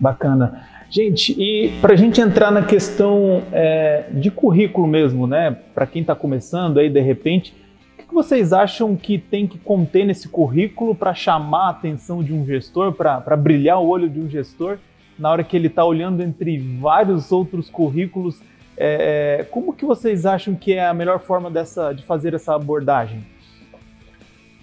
Bacana. 0.00 0.66
Gente, 0.90 1.32
e 1.40 1.70
para 1.80 1.94
a 1.94 1.96
gente 1.96 2.20
entrar 2.20 2.50
na 2.50 2.62
questão 2.62 3.42
é, 3.52 4.06
de 4.12 4.30
currículo 4.30 4.86
mesmo, 4.86 5.26
né? 5.26 5.50
Para 5.74 5.86
quem 5.86 6.02
está 6.02 6.14
começando 6.14 6.78
aí 6.78 6.90
de 6.90 7.00
repente, 7.00 7.54
o 7.98 8.06
que 8.06 8.14
vocês 8.14 8.52
acham 8.52 8.96
que 8.96 9.16
tem 9.16 9.46
que 9.46 9.58
conter 9.58 10.04
nesse 10.04 10.28
currículo 10.28 10.94
para 10.94 11.14
chamar 11.14 11.66
a 11.66 11.70
atenção 11.70 12.22
de 12.22 12.32
um 12.32 12.44
gestor, 12.44 12.92
para 12.92 13.36
brilhar 13.36 13.80
o 13.80 13.86
olho 13.86 14.08
de 14.08 14.20
um 14.20 14.28
gestor 14.28 14.78
na 15.18 15.30
hora 15.30 15.44
que 15.44 15.56
ele 15.56 15.68
está 15.68 15.84
olhando 15.84 16.22
entre 16.22 16.58
vários 16.80 17.30
outros 17.32 17.68
currículos 17.68 18.40
é, 18.76 19.38
é, 19.40 19.44
como 19.44 19.72
que 19.72 19.84
vocês 19.84 20.24
acham 20.24 20.54
que 20.54 20.72
é 20.72 20.86
a 20.86 20.94
melhor 20.94 21.20
forma 21.20 21.50
dessa, 21.50 21.92
de 21.92 22.02
fazer 22.02 22.34
essa 22.34 22.54
abordagem? 22.54 23.24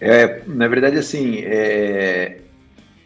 É, 0.01 0.41
na 0.47 0.67
verdade, 0.67 0.97
assim, 0.97 1.39
é, 1.39 2.41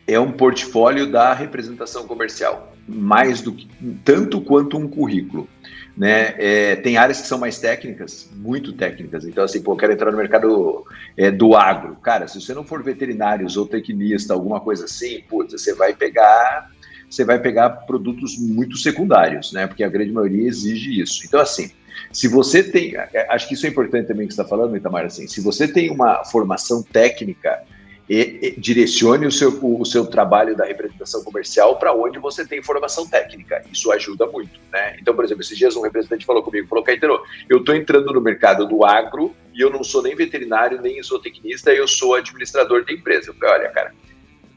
é 0.07 0.19
um 0.19 0.31
portfólio 0.31 1.11
da 1.11 1.33
representação 1.33 2.07
comercial, 2.07 2.73
mais 2.87 3.41
do 3.41 3.51
que 3.51 3.67
tanto 4.03 4.39
quanto 4.41 4.77
um 4.77 4.87
currículo. 4.87 5.47
Né? 5.95 6.33
É, 6.37 6.75
tem 6.77 6.97
áreas 6.97 7.21
que 7.21 7.27
são 7.27 7.37
mais 7.37 7.59
técnicas, 7.59 8.31
muito 8.35 8.73
técnicas. 8.73 9.25
Então, 9.25 9.43
assim, 9.43 9.61
pô, 9.61 9.75
quero 9.75 9.93
entrar 9.93 10.09
no 10.09 10.17
mercado 10.17 10.83
é, 11.15 11.29
do 11.29 11.55
agro. 11.55 11.95
Cara, 11.97 12.27
se 12.27 12.41
você 12.41 12.53
não 12.53 12.63
for 12.63 12.81
veterinário 12.81 13.45
ou 13.55 13.67
tecnista, 13.67 14.33
alguma 14.33 14.59
coisa 14.59 14.85
assim, 14.85 15.21
putz, 15.29 15.53
você 15.53 15.75
vai 15.75 15.93
pegar 15.93 16.71
você 17.13 17.23
vai 17.23 17.39
pegar 17.39 17.69
produtos 17.69 18.37
muito 18.37 18.77
secundários, 18.77 19.51
né? 19.51 19.67
Porque 19.67 19.83
a 19.83 19.89
grande 19.89 20.11
maioria 20.11 20.47
exige 20.47 20.99
isso. 20.99 21.25
Então, 21.25 21.39
assim, 21.39 21.71
se 22.11 22.27
você 22.27 22.63
tem. 22.63 22.95
Acho 23.29 23.47
que 23.47 23.53
isso 23.53 23.65
é 23.65 23.69
importante 23.69 24.07
também 24.07 24.27
que 24.27 24.33
você 24.33 24.41
está 24.41 24.49
falando, 24.49 24.75
Itamar, 24.75 25.05
assim, 25.05 25.27
se 25.27 25.41
você 25.41 25.67
tem 25.67 25.91
uma 25.91 26.23
formação 26.25 26.81
técnica, 26.81 27.61
e, 28.09 28.39
e, 28.41 28.59
direcione 28.59 29.25
o 29.25 29.31
seu, 29.31 29.57
o, 29.61 29.85
seu 29.85 30.05
trabalho 30.05 30.55
da 30.55 30.65
representação 30.65 31.23
comercial 31.23 31.77
para 31.77 31.93
onde 31.93 32.19
você 32.19 32.45
tem 32.45 32.61
formação 32.61 33.07
técnica. 33.07 33.63
Isso 33.71 33.91
ajuda 33.91 34.27
muito, 34.27 34.59
né? 34.71 34.97
Então, 34.99 35.15
por 35.15 35.23
exemplo, 35.23 35.41
esses 35.41 35.57
dias 35.57 35.75
um 35.75 35.81
representante 35.81 36.25
falou 36.25 36.43
comigo, 36.43 36.67
falou, 36.67 36.83
Caetano, 36.83 37.19
eu 37.49 37.59
estou 37.59 37.73
entrando 37.73 38.11
no 38.11 38.19
mercado 38.19 38.67
do 38.67 38.83
agro 38.85 39.33
e 39.53 39.61
eu 39.61 39.69
não 39.69 39.83
sou 39.83 40.03
nem 40.03 40.15
veterinário, 40.15 40.81
nem 40.81 41.01
zootecnista, 41.01 41.71
eu 41.71 41.87
sou 41.87 42.15
administrador 42.15 42.85
da 42.85 42.91
empresa. 42.91 43.29
Eu 43.29 43.35
falei, 43.35 43.61
olha, 43.61 43.69
cara, 43.69 43.93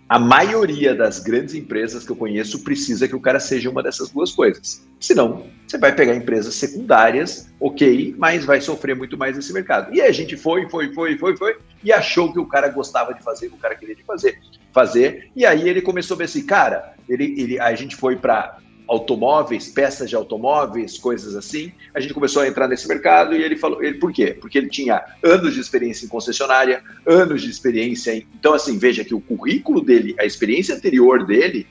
a 0.09 0.19
maioria 0.19 0.95
das 0.95 1.19
grandes 1.19 1.55
empresas 1.55 2.05
que 2.05 2.13
eu 2.13 2.17
conheço 2.17 2.63
precisa 2.63 3.09
que 3.09 3.17
o 3.17 3.21
cara 3.21 3.41
seja 3.41 3.69
uma 3.69 3.83
dessas 3.83 4.09
duas 4.11 4.31
coisas. 4.31 4.87
Senão, 5.01 5.47
você 5.67 5.77
vai 5.79 5.93
pegar 5.95 6.15
empresas 6.15 6.55
secundárias, 6.55 7.53
ok, 7.59 8.15
mas 8.17 8.45
vai 8.45 8.61
sofrer 8.61 8.95
muito 8.95 9.19
mais 9.19 9.35
nesse 9.35 9.53
mercado. 9.53 9.93
E 9.93 10.01
a 10.01 10.13
gente 10.13 10.37
foi, 10.37 10.69
foi, 10.69 10.93
foi, 10.95 11.19
foi, 11.19 11.37
foi, 11.37 11.57
e 11.83 11.93
achou 11.93 12.33
que 12.33 12.39
o 12.39 12.47
cara 12.47 12.69
gostava 12.69 13.13
de 13.15 13.23
fazer, 13.23 13.49
que 13.49 13.57
o 13.57 13.59
cara 13.59 13.75
queria 13.75 13.97
de 13.97 14.05
fazer, 14.05 14.39
fazer. 14.73 15.29
E 15.35 15.45
aí 15.45 15.69
ele 15.69 15.83
começou 15.83 16.15
a 16.15 16.19
ver 16.19 16.25
assim, 16.25 16.47
cara, 16.47 16.95
ele, 17.09 17.35
ele, 17.37 17.59
a 17.59 17.75
gente 17.75 17.97
foi 17.97 18.15
para 18.15 18.59
automóveis, 18.89 19.69
peças 19.69 20.09
de 20.09 20.17
automóveis, 20.17 20.99
coisas 20.99 21.35
assim. 21.35 21.73
A 21.95 22.01
gente 22.01 22.15
começou 22.15 22.43
a 22.43 22.49
entrar 22.49 22.69
nesse 22.69 22.87
mercado 22.87 23.35
e 23.35 23.43
ele 23.43 23.57
falou, 23.57 23.83
ele 23.83 23.99
por 23.99 24.13
quê? 24.13 24.37
Porque 24.41 24.59
ele 24.59 24.69
tinha 24.69 25.03
anos 25.23 25.55
de 25.55 25.61
experiência 25.61 26.07
em 26.07 26.09
concessionária, 26.09 26.83
anos 27.05 27.43
de 27.43 27.51
experiência 27.51 28.15
em, 28.15 28.27
então 28.39 28.55
assim, 28.55 28.79
veja 28.79 29.05
que 29.05 29.15
o 29.15 29.21
currículo 29.21 29.81
dele, 29.81 30.15
a 30.19 30.25
experiência 30.25 30.75
anterior 30.75 31.27
dele 31.27 31.67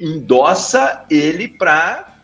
endossa 0.00 1.04
ele 1.10 1.48
para 1.48 2.14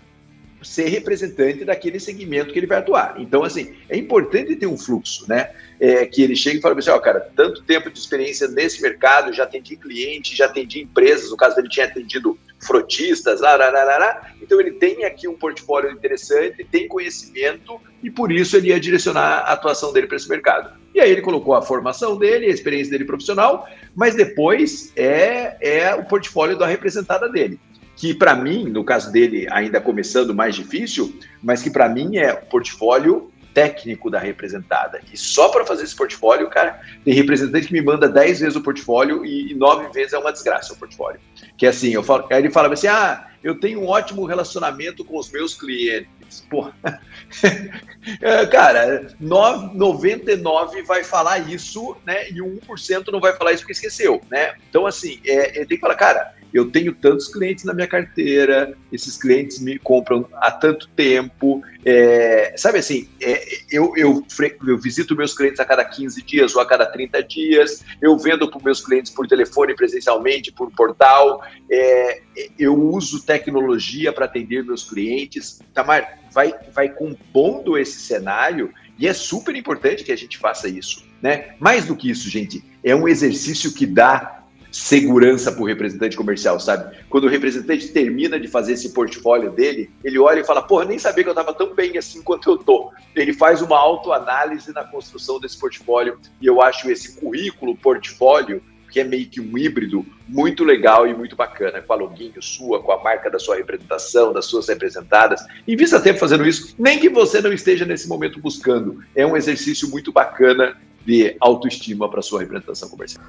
ser 0.63 0.89
representante 0.89 1.65
daquele 1.65 1.99
segmento 1.99 2.53
que 2.53 2.59
ele 2.59 2.67
vai 2.67 2.79
atuar. 2.79 3.15
Então, 3.19 3.43
assim, 3.43 3.75
é 3.89 3.97
importante 3.97 4.55
ter 4.57 4.67
um 4.67 4.77
fluxo, 4.77 5.27
né? 5.29 5.51
É, 5.79 6.05
que 6.05 6.23
ele 6.23 6.37
chega 6.37 6.59
e 6.59 6.61
fala 6.61 6.79
assim, 6.79 6.91
ó, 6.91 6.99
cara, 6.99 7.21
tanto 7.35 7.63
tempo 7.63 7.91
de 7.91 7.99
experiência 7.99 8.47
nesse 8.49 8.83
mercado, 8.83 9.33
já 9.33 9.45
atendi 9.45 9.77
cliente, 9.77 10.37
já 10.37 10.45
atendi 10.45 10.83
empresas, 10.83 11.31
no 11.31 11.37
caso 11.37 11.57
dele 11.57 11.69
tinha 11.69 11.87
atendido 11.87 12.39
frotistas, 12.61 13.41
lá, 13.41 14.33
então 14.41 14.61
ele 14.61 14.73
tem 14.73 15.05
aqui 15.05 15.27
um 15.27 15.35
portfólio 15.35 15.91
interessante, 15.91 16.65
tem 16.65 16.87
conhecimento 16.87 17.81
e 18.03 18.11
por 18.11 18.31
isso 18.31 18.57
ele 18.57 18.69
ia 18.69 18.79
direcionar 18.79 19.41
a 19.41 19.53
atuação 19.53 19.93
dele 19.93 20.07
para 20.07 20.17
esse 20.17 20.29
mercado. 20.29 20.79
E 20.95 21.01
aí 21.01 21.11
ele 21.11 21.23
colocou 21.23 21.55
a 21.55 21.63
formação 21.63 22.17
dele, 22.17 22.47
a 22.47 22.51
experiência 22.51 22.91
dele 22.91 23.05
profissional, 23.05 23.67
mas 23.95 24.15
depois 24.15 24.93
é, 24.97 25.57
é 25.61 25.95
o 25.95 26.05
portfólio 26.05 26.57
da 26.57 26.67
representada 26.67 27.29
dele 27.29 27.59
que 27.97 28.15
para 28.15 28.35
mim, 28.35 28.65
no 28.65 28.83
caso 28.83 29.13
dele, 29.13 29.47
ainda 29.51 29.79
começando 29.79 30.35
mais 30.35 30.55
difícil, 30.55 31.15
mas 31.43 31.63
que 31.63 31.69
para 31.69 31.87
mim 31.87 32.17
é 32.17 32.33
o 32.33 32.47
portfólio 32.47 33.31
técnico 33.53 34.11
da 34.11 34.19
representada. 34.19 35.03
E 35.13 35.19
só 35.19 35.51
para 35.51 35.67
fazer 35.67 35.85
esse 35.85 35.95
portfólio, 35.95 36.49
cara, 36.49 36.81
tem 37.05 37.13
representante 37.13 37.67
que 37.67 37.73
me 37.75 37.83
manda 37.83 38.09
10 38.09 38.41
vezes 38.41 38.57
o 38.57 38.63
portfólio 38.63 39.25
e 39.27 39.55
9 39.55 39.93
vezes 39.93 40.15
é 40.15 40.19
uma 40.19 40.33
desgraça 40.33 40.73
o 40.73 40.77
portfólio. 40.77 41.21
Que 41.61 41.67
é 41.67 41.69
assim, 41.69 41.91
eu 41.91 42.03
falo, 42.03 42.27
aí 42.31 42.39
ele 42.39 42.51
fala 42.51 42.73
assim: 42.73 42.87
ah, 42.87 43.29
eu 43.45 43.61
tenho 43.61 43.83
um 43.83 43.87
ótimo 43.87 44.25
relacionamento 44.25 45.05
com 45.05 45.19
os 45.19 45.31
meus 45.31 45.53
clientes. 45.55 46.41
Porra. 46.49 46.73
É, 48.23 48.47
cara, 48.47 49.15
99 49.21 50.83
vai 50.85 51.05
falar 51.05 51.39
isso, 51.51 51.95
né? 52.07 52.31
E 52.31 52.37
1% 52.37 53.09
não 53.13 53.21
vai 53.21 53.37
falar 53.37 53.53
isso 53.53 53.61
porque 53.61 53.75
esqueceu, 53.75 54.23
né? 54.31 54.55
Então, 54.71 54.87
assim, 54.87 55.21
é, 55.23 55.59
ele 55.59 55.67
tem 55.67 55.77
que 55.77 55.83
falar, 55.83 55.97
cara, 55.97 56.35
eu 56.53 56.71
tenho 56.71 56.95
tantos 56.95 57.29
clientes 57.29 57.65
na 57.65 57.73
minha 57.73 57.87
carteira, 57.87 58.77
esses 58.93 59.17
clientes 59.17 59.61
me 59.61 59.79
compram 59.79 60.27
há 60.35 60.51
tanto 60.51 60.89
tempo. 60.89 61.63
É, 61.85 62.55
sabe 62.57 62.79
assim, 62.79 63.09
é, 63.23 63.43
eu, 63.71 63.93
eu, 63.97 64.25
eu, 64.67 64.79
visito 64.79 65.17
meus 65.17 65.35
clientes 65.35 65.61
a 65.61 65.65
cada 65.65 65.85
15 65.85 66.23
dias 66.23 66.55
ou 66.55 66.61
a 66.61 66.67
cada 66.67 66.85
30 66.85 67.23
dias, 67.23 67.85
eu 68.03 68.19
vendo 68.19 68.51
para 68.51 68.61
meus 68.63 68.85
clientes 68.85 69.11
por 69.13 69.27
telefone, 69.27 69.75
presencialmente, 69.75 70.53
por 70.53 70.71
portal, 70.73 71.43
é, 71.71 72.21
eu 72.59 72.75
uso 72.75 73.25
tecnologia 73.25 74.13
para 74.13 74.25
atender 74.25 74.65
meus 74.65 74.89
clientes. 74.89 75.61
Tamar, 75.73 76.19
vai, 76.33 76.55
vai 76.75 76.89
compondo 76.89 77.79
esse 77.79 78.01
cenário 78.01 78.73
e 78.99 79.09
é 79.09 79.13
super 79.13 79.55
importante 79.57 80.05
que 80.05 80.13
a 80.13 80.17
gente 80.17 80.37
faça 80.37 80.69
isso. 80.69 81.09
Né? 81.23 81.55
Mais 81.59 81.87
do 81.87 81.97
que 81.97 82.11
isso, 82.11 82.29
gente, 82.29 82.63
é 82.83 82.95
um 82.95 83.07
exercício 83.07 83.73
que 83.73 83.87
dá 83.87 84.40
segurança 84.71 85.51
para 85.51 85.63
o 85.63 85.67
representante 85.67 86.17
comercial, 86.17 86.61
sabe? 86.61 86.97
Quando 87.09 87.25
o 87.25 87.29
representante 87.29 87.89
termina 87.89 88.39
de 88.39 88.49
fazer 88.49 88.75
esse 88.75 88.93
portfólio 88.93 89.51
dele, 89.51 89.91
ele 90.05 90.19
olha 90.19 90.41
e 90.41 90.45
fala: 90.45 90.63
Porra, 90.63 90.85
nem 90.85 90.99
sabia 90.99 91.25
que 91.25 91.29
eu 91.29 91.33
estava 91.33 91.53
tão 91.53 91.75
bem 91.75 91.99
assim 91.99 92.23
quanto 92.23 92.51
eu 92.51 92.59
tô. 92.59 92.93
Ele 93.15 93.33
faz 93.33 93.63
uma 93.63 93.79
autoanálise 93.79 94.73
na 94.73 94.85
construção 94.85 95.41
desse 95.41 95.59
portfólio 95.59 96.19
e 96.41 96.47
eu 96.47 96.63
acho 96.63 96.91
esse 96.91 97.21
currículo, 97.21 97.77
portfólio, 97.77 98.63
que 98.91 99.01
é 99.01 99.05
meio 99.05 99.27
que 99.29 99.41
um 99.41 99.57
híbrido 99.57 100.05
muito 100.29 100.65
legal 100.65 101.07
e 101.07 101.15
muito 101.15 101.37
bacana, 101.37 101.81
com 101.81 101.93
a 101.93 101.97
loginho 101.97 102.43
sua, 102.43 102.83
com 102.83 102.93
a 102.93 103.03
marca 103.03 103.31
da 103.31 103.39
sua 103.39 103.57
representação, 103.57 104.33
das 104.33 104.47
suas 104.47 104.69
representadas. 104.69 105.45
Invista 105.67 106.01
tempo 106.01 106.19
fazendo 106.19 106.47
isso, 106.47 106.75
nem 106.79 106.99
que 106.99 107.09
você 107.09 107.41
não 107.41 107.53
esteja 107.53 107.85
nesse 107.85 108.09
momento 108.09 108.41
buscando. 108.41 109.03
É 109.15 109.25
um 109.25 109.37
exercício 109.37 109.89
muito 109.89 110.13
bacana 110.13 110.77
de 111.05 111.37
autoestima 111.41 112.11
para 112.11 112.21
sua 112.21 112.41
representação 112.41 112.89
comercial. 112.89 113.25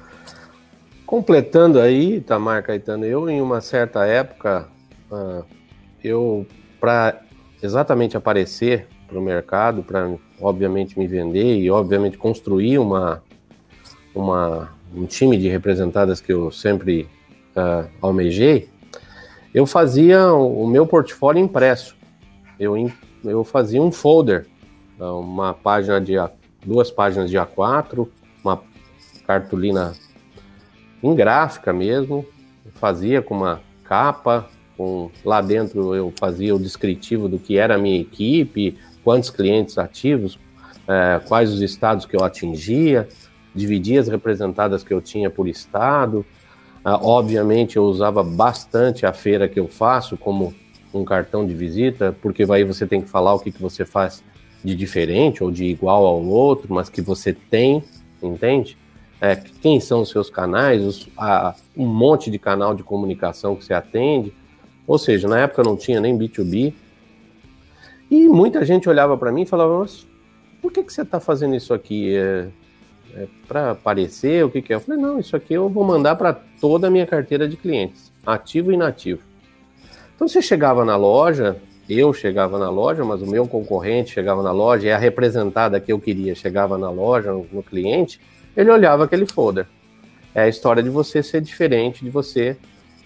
Completando 1.12 1.78
aí, 1.78 2.22
Tamar 2.22 2.62
Caetano, 2.62 3.04
eu 3.04 3.28
em 3.28 3.38
uma 3.42 3.60
certa 3.60 4.06
época, 4.06 4.66
uh, 5.10 5.44
eu, 6.02 6.46
para 6.80 7.20
exatamente 7.62 8.16
aparecer 8.16 8.88
para 9.06 9.18
o 9.18 9.22
mercado, 9.22 9.82
para 9.82 10.10
obviamente 10.40 10.98
me 10.98 11.06
vender 11.06 11.58
e 11.58 11.70
obviamente 11.70 12.16
construir 12.16 12.78
uma, 12.78 13.22
uma, 14.14 14.70
um 14.96 15.04
time 15.04 15.36
de 15.36 15.48
representadas 15.48 16.18
que 16.18 16.32
eu 16.32 16.50
sempre 16.50 17.06
uh, 17.54 17.86
almejei, 18.00 18.70
eu 19.52 19.66
fazia 19.66 20.32
o 20.32 20.66
meu 20.66 20.86
portfólio 20.86 21.44
impresso. 21.44 21.94
Eu, 22.58 22.74
eu 23.22 23.44
fazia 23.44 23.82
um 23.82 23.92
folder, 23.92 24.46
uma 24.98 25.52
página 25.52 26.00
de 26.00 26.14
duas 26.64 26.90
páginas 26.90 27.28
de 27.28 27.36
A4, 27.36 28.08
uma 28.42 28.62
cartolina 29.26 29.92
em 31.02 31.14
gráfica 31.14 31.72
mesmo, 31.72 32.24
fazia 32.74 33.20
com 33.20 33.34
uma 33.34 33.60
capa, 33.84 34.48
com 34.76 35.10
lá 35.24 35.40
dentro 35.40 35.94
eu 35.94 36.12
fazia 36.18 36.54
o 36.54 36.58
descritivo 36.58 37.28
do 37.28 37.38
que 37.38 37.58
era 37.58 37.74
a 37.74 37.78
minha 37.78 38.00
equipe, 38.00 38.76
quantos 39.04 39.30
clientes 39.30 39.78
ativos, 39.78 40.38
é, 40.86 41.20
quais 41.26 41.52
os 41.52 41.60
estados 41.60 42.06
que 42.06 42.16
eu 42.16 42.24
atingia, 42.24 43.08
dividia 43.54 44.00
as 44.00 44.08
representadas 44.08 44.82
que 44.82 44.92
eu 44.92 45.00
tinha 45.00 45.30
por 45.30 45.46
estado. 45.46 46.24
Ah, 46.84 46.98
obviamente 47.00 47.76
eu 47.76 47.84
usava 47.84 48.22
bastante 48.22 49.06
a 49.06 49.12
feira 49.12 49.48
que 49.48 49.60
eu 49.60 49.68
faço 49.68 50.16
como 50.16 50.54
um 50.92 51.04
cartão 51.04 51.46
de 51.46 51.54
visita, 51.54 52.14
porque 52.20 52.44
aí 52.50 52.64
você 52.64 52.86
tem 52.86 53.00
que 53.00 53.08
falar 53.08 53.34
o 53.34 53.38
que, 53.38 53.52
que 53.52 53.62
você 53.62 53.84
faz 53.84 54.22
de 54.64 54.74
diferente 54.74 55.42
ou 55.42 55.50
de 55.50 55.64
igual 55.64 56.04
ao 56.04 56.22
outro, 56.24 56.72
mas 56.72 56.88
que 56.88 57.00
você 57.00 57.32
tem, 57.32 57.82
entende? 58.22 58.76
É, 59.24 59.36
quem 59.36 59.78
são 59.78 60.00
os 60.00 60.10
seus 60.10 60.28
canais, 60.28 60.82
os, 60.82 61.08
a, 61.16 61.54
um 61.76 61.86
monte 61.86 62.28
de 62.28 62.40
canal 62.40 62.74
de 62.74 62.82
comunicação 62.82 63.54
que 63.54 63.64
você 63.64 63.72
atende. 63.72 64.34
Ou 64.84 64.98
seja, 64.98 65.28
na 65.28 65.38
época 65.38 65.62
não 65.62 65.76
tinha 65.76 66.00
nem 66.00 66.18
B2B. 66.18 66.74
E 68.10 68.26
muita 68.26 68.64
gente 68.64 68.88
olhava 68.88 69.16
para 69.16 69.30
mim 69.30 69.42
e 69.42 69.46
falava, 69.46 69.78
mas 69.78 70.04
por 70.60 70.72
que, 70.72 70.82
que 70.82 70.92
você 70.92 71.02
está 71.02 71.20
fazendo 71.20 71.54
isso 71.54 71.72
aqui? 71.72 72.16
É, 72.16 72.48
é 73.14 73.28
para 73.46 73.70
aparecer? 73.70 74.44
O 74.44 74.50
que, 74.50 74.60
que 74.60 74.72
é? 74.72 74.76
Eu 74.76 74.80
falei, 74.80 75.00
não, 75.00 75.20
isso 75.20 75.36
aqui 75.36 75.54
eu 75.54 75.68
vou 75.68 75.84
mandar 75.84 76.16
para 76.16 76.32
toda 76.60 76.88
a 76.88 76.90
minha 76.90 77.06
carteira 77.06 77.48
de 77.48 77.56
clientes, 77.56 78.10
ativo 78.26 78.72
e 78.72 78.74
inativo. 78.74 79.22
Então 80.16 80.26
você 80.26 80.42
chegava 80.42 80.84
na 80.84 80.96
loja, 80.96 81.56
eu 81.88 82.12
chegava 82.12 82.58
na 82.58 82.70
loja, 82.70 83.04
mas 83.04 83.22
o 83.22 83.26
meu 83.26 83.46
concorrente 83.46 84.10
chegava 84.10 84.42
na 84.42 84.50
loja, 84.50 84.88
e 84.88 84.90
a 84.90 84.98
representada 84.98 85.78
que 85.78 85.92
eu 85.92 86.00
queria 86.00 86.34
chegava 86.34 86.76
na 86.76 86.90
loja, 86.90 87.32
no, 87.32 87.46
no 87.52 87.62
cliente, 87.62 88.20
ele 88.56 88.70
olhava 88.70 89.04
aquele 89.04 89.26
folder. 89.26 89.66
É 90.34 90.42
a 90.42 90.48
história 90.48 90.82
de 90.82 90.90
você 90.90 91.22
ser 91.22 91.40
diferente, 91.40 92.04
de 92.04 92.10
você 92.10 92.56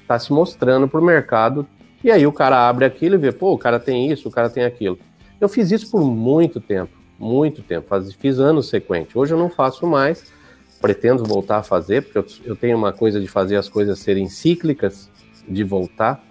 estar 0.02 0.14
tá 0.14 0.18
se 0.18 0.32
mostrando 0.32 0.87
para 0.87 1.00
o 1.00 1.04
mercado, 1.04 1.66
e 2.02 2.11
aí 2.11 2.26
o 2.26 2.32
cara 2.32 2.68
abre 2.68 2.85
aquilo 2.85 3.16
e 3.16 3.18
vê, 3.18 3.32
pô, 3.32 3.52
o 3.52 3.59
cara 3.59 3.80
tem 3.80 4.11
isso, 4.11 4.28
o 4.28 4.32
cara 4.32 4.48
tem 4.48 4.64
aquilo. 4.64 4.98
Eu 5.40 5.48
fiz 5.48 5.70
isso 5.70 5.90
por 5.90 6.04
muito 6.04 6.61
tempo, 6.61 6.92
muito 7.18 7.62
tempo, 7.62 7.88
faz, 7.88 8.12
fiz 8.14 8.38
anos 8.38 8.68
sequentes. 8.68 9.16
Hoje 9.16 9.35
eu 9.35 9.38
não 9.38 9.50
faço 9.50 9.87
mais, 9.87 10.32
pretendo 10.80 11.24
voltar 11.24 11.59
a 11.59 11.62
fazer, 11.62 12.02
porque 12.02 12.18
eu, 12.18 12.26
eu 12.44 12.56
tenho 12.56 12.76
uma 12.76 12.92
coisa 12.92 13.20
de 13.20 13.26
fazer 13.26 13.56
as 13.56 13.68
coisas 13.68 13.98
serem 13.98 14.28
cíclicas, 14.28 15.11
de 15.48 15.64
voltar, 15.64 16.24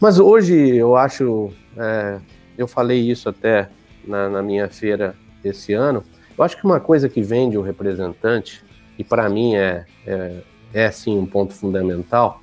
mas 0.00 0.18
hoje 0.18 0.76
eu 0.76 0.94
acho, 0.94 1.50
é, 1.76 2.20
eu 2.58 2.68
falei 2.68 3.00
isso 3.00 3.28
até 3.28 3.70
na, 4.06 4.28
na, 4.28 4.42
minha 4.42 4.68
feira 4.68 5.16
esse 5.42 5.72
ano, 5.72 6.04
eu 6.36 6.44
acho 6.44 6.56
que 6.56 6.64
uma 6.64 6.80
coisa 6.80 7.08
que 7.08 7.22
vende 7.22 7.56
o 7.56 7.62
representante, 7.62 8.62
e 8.98 9.04
para 9.04 9.28
mim 9.28 9.54
é, 9.54 9.84
é, 10.06 10.40
é 10.72 10.90
sim 10.90 11.18
um 11.18 11.26
ponto 11.26 11.54
fundamental, 11.54 12.40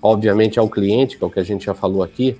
obviamente 0.00 0.58
é 0.58 0.62
o 0.62 0.68
cliente, 0.68 1.16
que 1.16 1.24
é 1.24 1.26
o 1.26 1.30
que 1.30 1.40
a 1.40 1.44
gente 1.44 1.64
já 1.66 1.74
falou 1.74 2.02
aqui, 2.02 2.38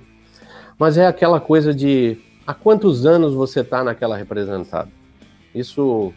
mas 0.77 0.97
é 0.97 1.07
aquela 1.07 1.39
coisa 1.39 1.73
de 1.73 2.17
há 2.45 2.53
quantos 2.53 3.05
anos 3.05 3.33
você 3.33 3.61
está 3.61 3.83
naquela 3.83 4.15
representada. 4.15 4.89
Isso 5.53 6.13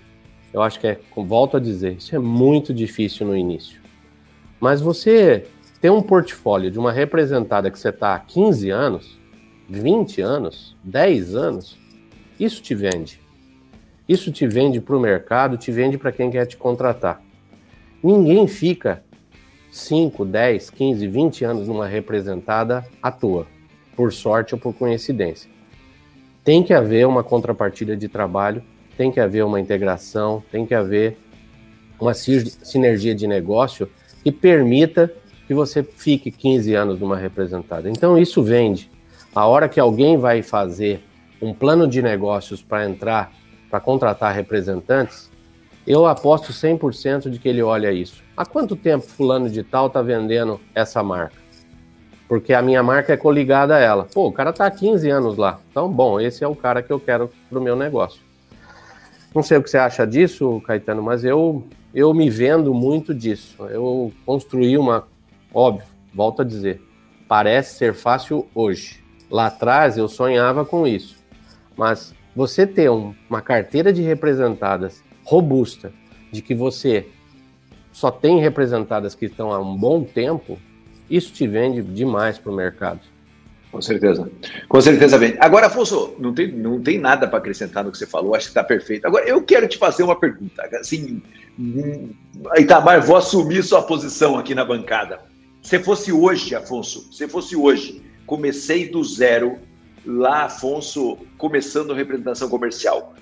eu 0.52 0.62
acho 0.62 0.80
que 0.80 0.86
é, 0.86 0.98
volto 1.16 1.56
a 1.56 1.60
dizer, 1.60 1.96
isso 1.96 2.14
é 2.14 2.18
muito 2.18 2.74
difícil 2.74 3.26
no 3.26 3.36
início. 3.36 3.80
Mas 4.58 4.80
você 4.80 5.46
ter 5.80 5.90
um 5.90 6.02
portfólio 6.02 6.70
de 6.70 6.78
uma 6.78 6.92
representada 6.92 7.70
que 7.70 7.78
você 7.78 7.88
está 7.88 8.14
há 8.14 8.18
15 8.18 8.70
anos, 8.70 9.18
20 9.68 10.20
anos, 10.20 10.76
10 10.82 11.36
anos, 11.36 11.78
isso 12.38 12.60
te 12.60 12.74
vende. 12.74 13.19
Isso 14.10 14.32
te 14.32 14.44
vende 14.44 14.80
para 14.80 14.96
o 14.96 15.00
mercado, 15.00 15.56
te 15.56 15.70
vende 15.70 15.96
para 15.96 16.10
quem 16.10 16.32
quer 16.32 16.44
te 16.44 16.56
contratar. 16.56 17.22
Ninguém 18.02 18.44
fica 18.48 19.04
5, 19.70 20.24
10, 20.24 20.68
15, 20.68 21.06
20 21.06 21.44
anos 21.44 21.68
numa 21.68 21.86
representada 21.86 22.84
à 23.00 23.12
toa, 23.12 23.46
por 23.94 24.12
sorte 24.12 24.52
ou 24.52 24.60
por 24.60 24.74
coincidência. 24.74 25.48
Tem 26.42 26.60
que 26.60 26.74
haver 26.74 27.06
uma 27.06 27.22
contrapartida 27.22 27.96
de 27.96 28.08
trabalho, 28.08 28.64
tem 28.96 29.12
que 29.12 29.20
haver 29.20 29.44
uma 29.44 29.60
integração, 29.60 30.42
tem 30.50 30.66
que 30.66 30.74
haver 30.74 31.16
uma 32.00 32.12
sinergia 32.12 33.14
de 33.14 33.28
negócio 33.28 33.88
que 34.24 34.32
permita 34.32 35.14
que 35.46 35.54
você 35.54 35.84
fique 35.84 36.32
15 36.32 36.74
anos 36.74 36.98
numa 36.98 37.16
representada. 37.16 37.88
Então 37.88 38.18
isso 38.18 38.42
vende. 38.42 38.90
A 39.32 39.46
hora 39.46 39.68
que 39.68 39.78
alguém 39.78 40.18
vai 40.18 40.42
fazer 40.42 41.00
um 41.40 41.54
plano 41.54 41.86
de 41.86 42.02
negócios 42.02 42.60
para 42.60 42.90
entrar, 42.90 43.38
para 43.70 43.80
contratar 43.80 44.34
representantes, 44.34 45.30
eu 45.86 46.06
aposto 46.06 46.52
100% 46.52 47.30
de 47.30 47.38
que 47.38 47.48
ele 47.48 47.62
olha 47.62 47.92
isso. 47.92 48.22
Há 48.36 48.44
quanto 48.44 48.76
tempo 48.76 49.06
fulano 49.06 49.48
de 49.48 49.62
tal 49.62 49.86
está 49.86 50.02
vendendo 50.02 50.60
essa 50.74 51.02
marca? 51.02 51.36
Porque 52.28 52.52
a 52.52 52.62
minha 52.62 52.82
marca 52.82 53.12
é 53.12 53.16
coligada 53.16 53.76
a 53.76 53.78
ela. 53.78 54.06
Pô, 54.12 54.28
o 54.28 54.32
cara 54.32 54.50
está 54.50 54.66
há 54.66 54.70
15 54.70 55.08
anos 55.08 55.36
lá. 55.36 55.58
Então, 55.70 55.90
bom, 55.90 56.20
esse 56.20 56.44
é 56.44 56.48
o 56.48 56.54
cara 56.54 56.82
que 56.82 56.92
eu 56.92 57.00
quero 57.00 57.30
para 57.48 57.58
o 57.58 57.62
meu 57.62 57.74
negócio. 57.74 58.20
Não 59.34 59.42
sei 59.42 59.58
o 59.58 59.62
que 59.62 59.70
você 59.70 59.78
acha 59.78 60.06
disso, 60.06 60.60
Caetano, 60.66 61.02
mas 61.02 61.24
eu, 61.24 61.64
eu 61.94 62.12
me 62.12 62.28
vendo 62.28 62.74
muito 62.74 63.14
disso. 63.14 63.64
Eu 63.68 64.12
construí 64.24 64.76
uma 64.76 65.06
Óbvio, 65.52 65.84
volto 66.14 66.42
a 66.42 66.44
dizer, 66.44 66.80
parece 67.26 67.76
ser 67.76 67.92
fácil 67.92 68.48
hoje. 68.54 69.02
Lá 69.28 69.46
atrás 69.46 69.98
eu 69.98 70.08
sonhava 70.08 70.64
com 70.64 70.86
isso. 70.86 71.16
Mas 71.76 72.14
você 72.40 72.66
ter 72.66 72.90
um, 72.90 73.14
uma 73.28 73.42
carteira 73.42 73.92
de 73.92 74.00
representadas 74.00 75.02
robusta, 75.22 75.92
de 76.32 76.40
que 76.40 76.54
você 76.54 77.06
só 77.92 78.10
tem 78.10 78.40
representadas 78.40 79.14
que 79.14 79.26
estão 79.26 79.52
há 79.52 79.58
um 79.58 79.76
bom 79.76 80.02
tempo, 80.02 80.58
isso 81.10 81.34
te 81.34 81.46
vende 81.46 81.82
demais 81.82 82.38
para 82.38 82.50
o 82.50 82.54
mercado. 82.54 83.00
Com 83.70 83.82
certeza. 83.82 84.30
Com 84.70 84.80
certeza 84.80 85.18
vende. 85.18 85.36
Agora, 85.38 85.66
Afonso, 85.66 86.14
não 86.18 86.32
tem, 86.32 86.50
não 86.50 86.80
tem 86.80 86.98
nada 86.98 87.28
para 87.28 87.38
acrescentar 87.38 87.84
no 87.84 87.92
que 87.92 87.98
você 87.98 88.06
falou, 88.06 88.34
acho 88.34 88.46
que 88.46 88.52
está 88.52 88.64
perfeito. 88.64 89.06
Agora, 89.06 89.28
eu 89.28 89.42
quero 89.42 89.68
te 89.68 89.76
fazer 89.76 90.02
uma 90.02 90.18
pergunta. 90.18 90.62
Assim, 90.80 91.22
hum, 91.58 92.08
Itamar, 92.56 93.02
vou 93.02 93.16
assumir 93.16 93.62
sua 93.62 93.82
posição 93.82 94.38
aqui 94.38 94.54
na 94.54 94.64
bancada. 94.64 95.20
Se 95.60 95.78
fosse 95.78 96.10
hoje, 96.10 96.54
Afonso, 96.54 97.12
se 97.12 97.28
fosse 97.28 97.54
hoje, 97.54 98.02
comecei 98.24 98.88
do 98.88 99.04
zero, 99.04 99.58
lá, 100.04 100.44
Afonso, 100.44 101.18
começando 101.36 101.92
representação 101.92 102.48
comercial. 102.48 103.14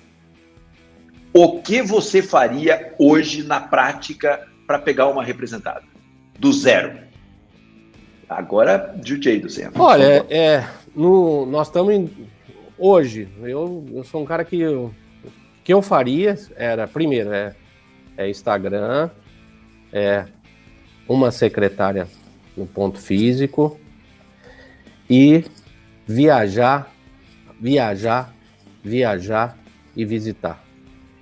O 1.33 1.61
que 1.61 1.81
você 1.81 2.21
faria 2.21 2.93
hoje 2.97 3.43
na 3.43 3.59
prática 3.59 4.47
para 4.65 4.79
pegar 4.79 5.07
uma 5.07 5.23
representada? 5.23 5.83
Do 6.37 6.51
zero. 6.51 6.97
Agora, 8.27 8.95
DJ 8.97 9.39
do 9.39 9.49
centro. 9.49 9.81
Olha, 9.81 10.25
é, 10.29 10.65
no, 10.95 11.45
nós 11.45 11.67
estamos 11.67 12.09
hoje. 12.77 13.27
Eu, 13.41 13.85
eu 13.93 14.03
sou 14.03 14.21
um 14.21 14.25
cara 14.25 14.43
que 14.45 14.65
o 14.65 14.93
que 15.63 15.73
eu 15.73 15.81
faria 15.81 16.35
era 16.55 16.87
primeiro 16.87 17.31
é, 17.31 17.55
é 18.17 18.29
Instagram, 18.29 19.09
é 19.91 20.25
uma 21.07 21.31
secretária 21.31 22.07
no 22.55 22.65
ponto 22.65 22.99
físico 22.99 23.79
e 25.09 25.43
viajar, 26.09 26.91
viajar, 27.61 28.33
viajar 28.83 29.55
e 29.95 30.03
visitar. 30.03 30.59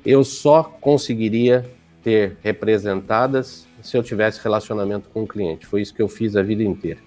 Eu 0.06 0.24
só 0.24 0.64
conseguiria 0.64 1.70
ter 2.02 2.38
representadas 2.42 3.68
se 3.82 3.98
eu 3.98 4.02
tivesse 4.02 4.42
relacionamento 4.42 5.10
com 5.10 5.24
o 5.24 5.28
cliente. 5.28 5.66
Foi 5.66 5.82
isso 5.82 5.94
que 5.94 6.02
eu 6.02 6.08
fiz 6.08 6.38
a 6.38 6.42
vida 6.42 6.64
inteira. 6.64 7.02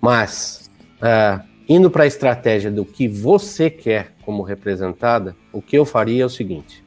Mas, 0.00 0.70
uh, 0.96 1.46
indo 1.68 1.90
para 1.90 2.04
a 2.04 2.06
estratégia 2.06 2.70
do 2.70 2.86
que 2.86 3.06
você 3.06 3.68
quer 3.68 4.14
como 4.22 4.42
representada, 4.42 5.36
o 5.52 5.60
que 5.60 5.76
eu 5.76 5.84
faria 5.84 6.22
é 6.22 6.26
o 6.26 6.30
seguinte: 6.30 6.82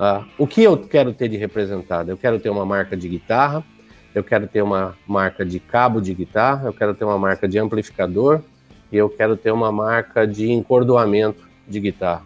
uh, 0.00 0.26
o 0.36 0.48
que 0.48 0.64
eu 0.64 0.76
quero 0.76 1.12
ter 1.12 1.28
de 1.28 1.36
representada? 1.36 2.10
Eu 2.10 2.16
quero 2.16 2.40
ter 2.40 2.50
uma 2.50 2.66
marca 2.66 2.96
de 2.96 3.08
guitarra, 3.08 3.64
eu 4.12 4.24
quero 4.24 4.48
ter 4.48 4.62
uma 4.62 4.96
marca 5.06 5.46
de 5.46 5.60
cabo 5.60 6.00
de 6.00 6.12
guitarra, 6.12 6.66
eu 6.66 6.72
quero 6.72 6.92
ter 6.92 7.04
uma 7.04 7.18
marca 7.18 7.46
de 7.46 7.56
amplificador 7.56 8.42
e 8.94 8.96
eu 8.96 9.10
quero 9.10 9.36
ter 9.36 9.50
uma 9.50 9.72
marca 9.72 10.24
de 10.24 10.52
encordoamento 10.52 11.48
de 11.66 11.80
guitarra. 11.80 12.24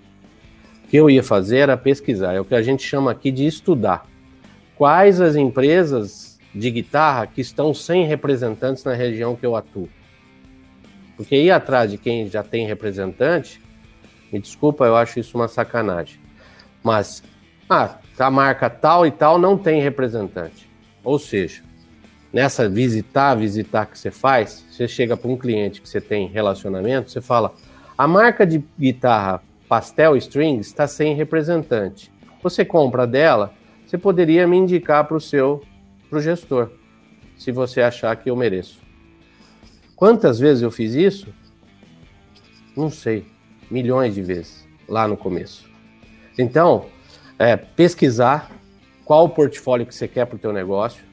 O 0.85 0.89
que 0.89 0.99
eu 0.99 1.09
ia 1.09 1.23
fazer 1.23 1.59
era 1.59 1.79
pesquisar, 1.79 2.35
é 2.35 2.41
o 2.41 2.45
que 2.45 2.55
a 2.55 2.61
gente 2.61 2.83
chama 2.83 3.11
aqui 3.11 3.31
de 3.31 3.47
estudar. 3.47 4.07
Quais 4.77 5.19
as 5.19 5.35
empresas 5.35 6.39
de 6.55 6.71
guitarra 6.71 7.27
que 7.27 7.41
estão 7.41 7.73
sem 7.73 8.05
representantes 8.05 8.85
na 8.85 8.93
região 8.93 9.35
que 9.35 9.47
eu 9.47 9.57
atuo? 9.57 9.89
Porque 11.17 11.37
ir 11.37 11.51
atrás 11.51 11.91
de 11.91 11.97
quem 11.97 12.29
já 12.29 12.43
tem 12.43 12.67
representante 12.67 13.61
Me 14.31 14.39
desculpa, 14.39 14.85
eu 14.85 14.95
acho 14.95 15.19
isso 15.19 15.39
uma 15.39 15.49
sacanagem. 15.49 16.21
Mas, 16.83 17.23
ah, 17.69 17.97
a 18.19 18.31
marca 18.31 18.69
tal 18.69 19.07
e 19.07 19.11
tal 19.11 19.39
não 19.39 19.57
tem 19.57 19.81
representante. 19.81 20.69
Ou 21.03 21.19
seja, 21.19 21.63
nessa 22.39 22.69
visitar, 22.69 23.35
visitar 23.35 23.85
que 23.87 23.99
você 23.99 24.13
faz, 24.13 24.65
você 24.71 24.87
chega 24.87 25.17
para 25.17 25.29
um 25.29 25.37
cliente 25.37 25.81
que 25.81 25.89
você 25.89 26.01
tem 26.01 26.29
relacionamento, 26.29 27.11
você 27.11 27.21
fala: 27.21 27.53
a 27.97 28.07
marca 28.07 28.47
de 28.47 28.63
guitarra 28.79 29.43
Pastel 29.69 30.17
Strings 30.17 30.69
está 30.69 30.87
sem 30.87 31.17
representante. 31.17 32.13
Você 32.41 32.65
compra 32.65 33.09
dela, 33.09 33.53
você 33.85 33.99
poderia 33.99 34.47
me 34.47 34.57
indicar 34.57 35.05
para 35.05 35.17
o 35.17 35.21
seu 35.21 35.65
pro 36.09 36.21
gestor, 36.21 36.71
se 37.37 37.51
você 37.51 37.83
achar 37.83 38.15
que 38.15 38.31
eu 38.31 38.37
mereço. 38.37 38.79
Quantas 39.97 40.39
vezes 40.39 40.63
eu 40.63 40.71
fiz 40.71 40.95
isso? 40.95 41.35
Não 42.77 42.89
sei, 42.89 43.27
milhões 43.69 44.15
de 44.15 44.23
vezes 44.23 44.65
lá 44.89 45.09
no 45.09 45.17
começo. 45.17 45.69
Então, 46.39 46.87
é, 47.37 47.57
pesquisar 47.57 48.49
qual 49.05 49.25
o 49.25 49.29
portfólio 49.29 49.85
que 49.85 49.95
você 49.95 50.07
quer 50.07 50.25
para 50.25 50.37
o 50.37 50.39
teu 50.39 50.53
negócio, 50.53 51.08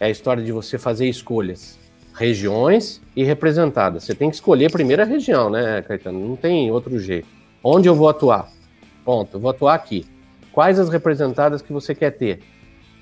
é 0.00 0.06
a 0.06 0.10
história 0.10 0.42
de 0.42 0.52
você 0.52 0.78
fazer 0.78 1.08
escolhas, 1.08 1.78
regiões 2.14 3.00
e 3.14 3.24
representadas. 3.24 4.04
Você 4.04 4.14
tem 4.14 4.28
que 4.30 4.36
escolher 4.36 4.70
a 5.00 5.04
região, 5.04 5.50
né, 5.50 5.82
Caetano? 5.82 6.28
Não 6.28 6.36
tem 6.36 6.70
outro 6.70 6.98
jeito. 6.98 7.28
Onde 7.62 7.88
eu 7.88 7.94
vou 7.94 8.08
atuar? 8.08 8.50
Ponto. 9.04 9.36
Eu 9.36 9.40
vou 9.40 9.50
atuar 9.50 9.74
aqui. 9.74 10.06
Quais 10.52 10.78
as 10.78 10.88
representadas 10.88 11.62
que 11.62 11.72
você 11.72 11.94
quer 11.94 12.10
ter? 12.10 12.40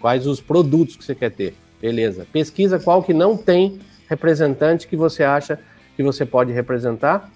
Quais 0.01 0.27
os 0.27 0.41
produtos 0.41 0.97
que 0.97 1.05
você 1.05 1.15
quer 1.15 1.31
ter? 1.31 1.55
Beleza. 1.81 2.27
Pesquisa 2.33 2.79
qual 2.79 3.03
que 3.03 3.13
não 3.13 3.37
tem 3.37 3.79
representante 4.09 4.87
que 4.87 4.97
você 4.97 5.23
acha 5.25 5.59
que 5.97 6.03
você 6.03 6.25
pode 6.25 6.53
representar 6.53 7.31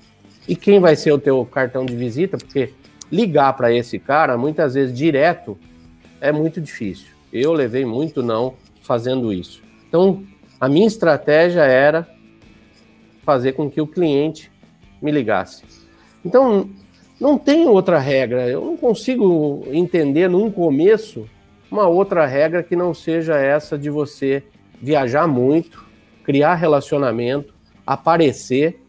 e 0.46 0.54
quem 0.56 0.80
vai 0.80 0.96
ser 0.96 1.12
o 1.12 1.18
teu 1.18 1.44
cartão 1.44 1.84
de 1.84 1.94
visita, 1.94 2.36
porque 2.36 2.72
ligar 3.10 3.52
para 3.54 3.72
esse 3.72 3.98
cara 3.98 4.36
muitas 4.36 4.74
vezes 4.74 4.96
direto 4.96 5.58
é 6.20 6.30
muito 6.32 6.60
difícil. 6.60 7.08
Eu 7.32 7.52
levei 7.52 7.84
muito 7.84 8.22
não 8.22 8.54
fazendo 8.80 9.32
isso. 9.32 9.62
Então, 9.88 10.24
a 10.60 10.68
minha 10.68 10.86
estratégia 10.86 11.62
era 11.62 12.08
fazer 13.22 13.52
com 13.52 13.70
que 13.70 13.80
o 13.80 13.86
cliente 13.86 14.50
me 15.00 15.10
ligasse. 15.10 15.64
Então, 16.24 16.68
não 17.20 17.38
tem 17.38 17.66
outra 17.66 17.98
regra. 17.98 18.48
Eu 18.48 18.64
não 18.64 18.76
consigo 18.76 19.64
entender 19.70 20.28
num 20.28 20.50
começo 20.50 21.28
uma 21.70 21.86
outra 21.86 22.26
regra 22.26 22.62
que 22.62 22.74
não 22.74 22.92
seja 22.92 23.36
essa 23.36 23.78
de 23.78 23.90
você 23.90 24.42
viajar 24.82 25.26
muito, 25.28 25.84
criar 26.24 26.54
relacionamento, 26.54 27.54
aparecer, 27.86 28.82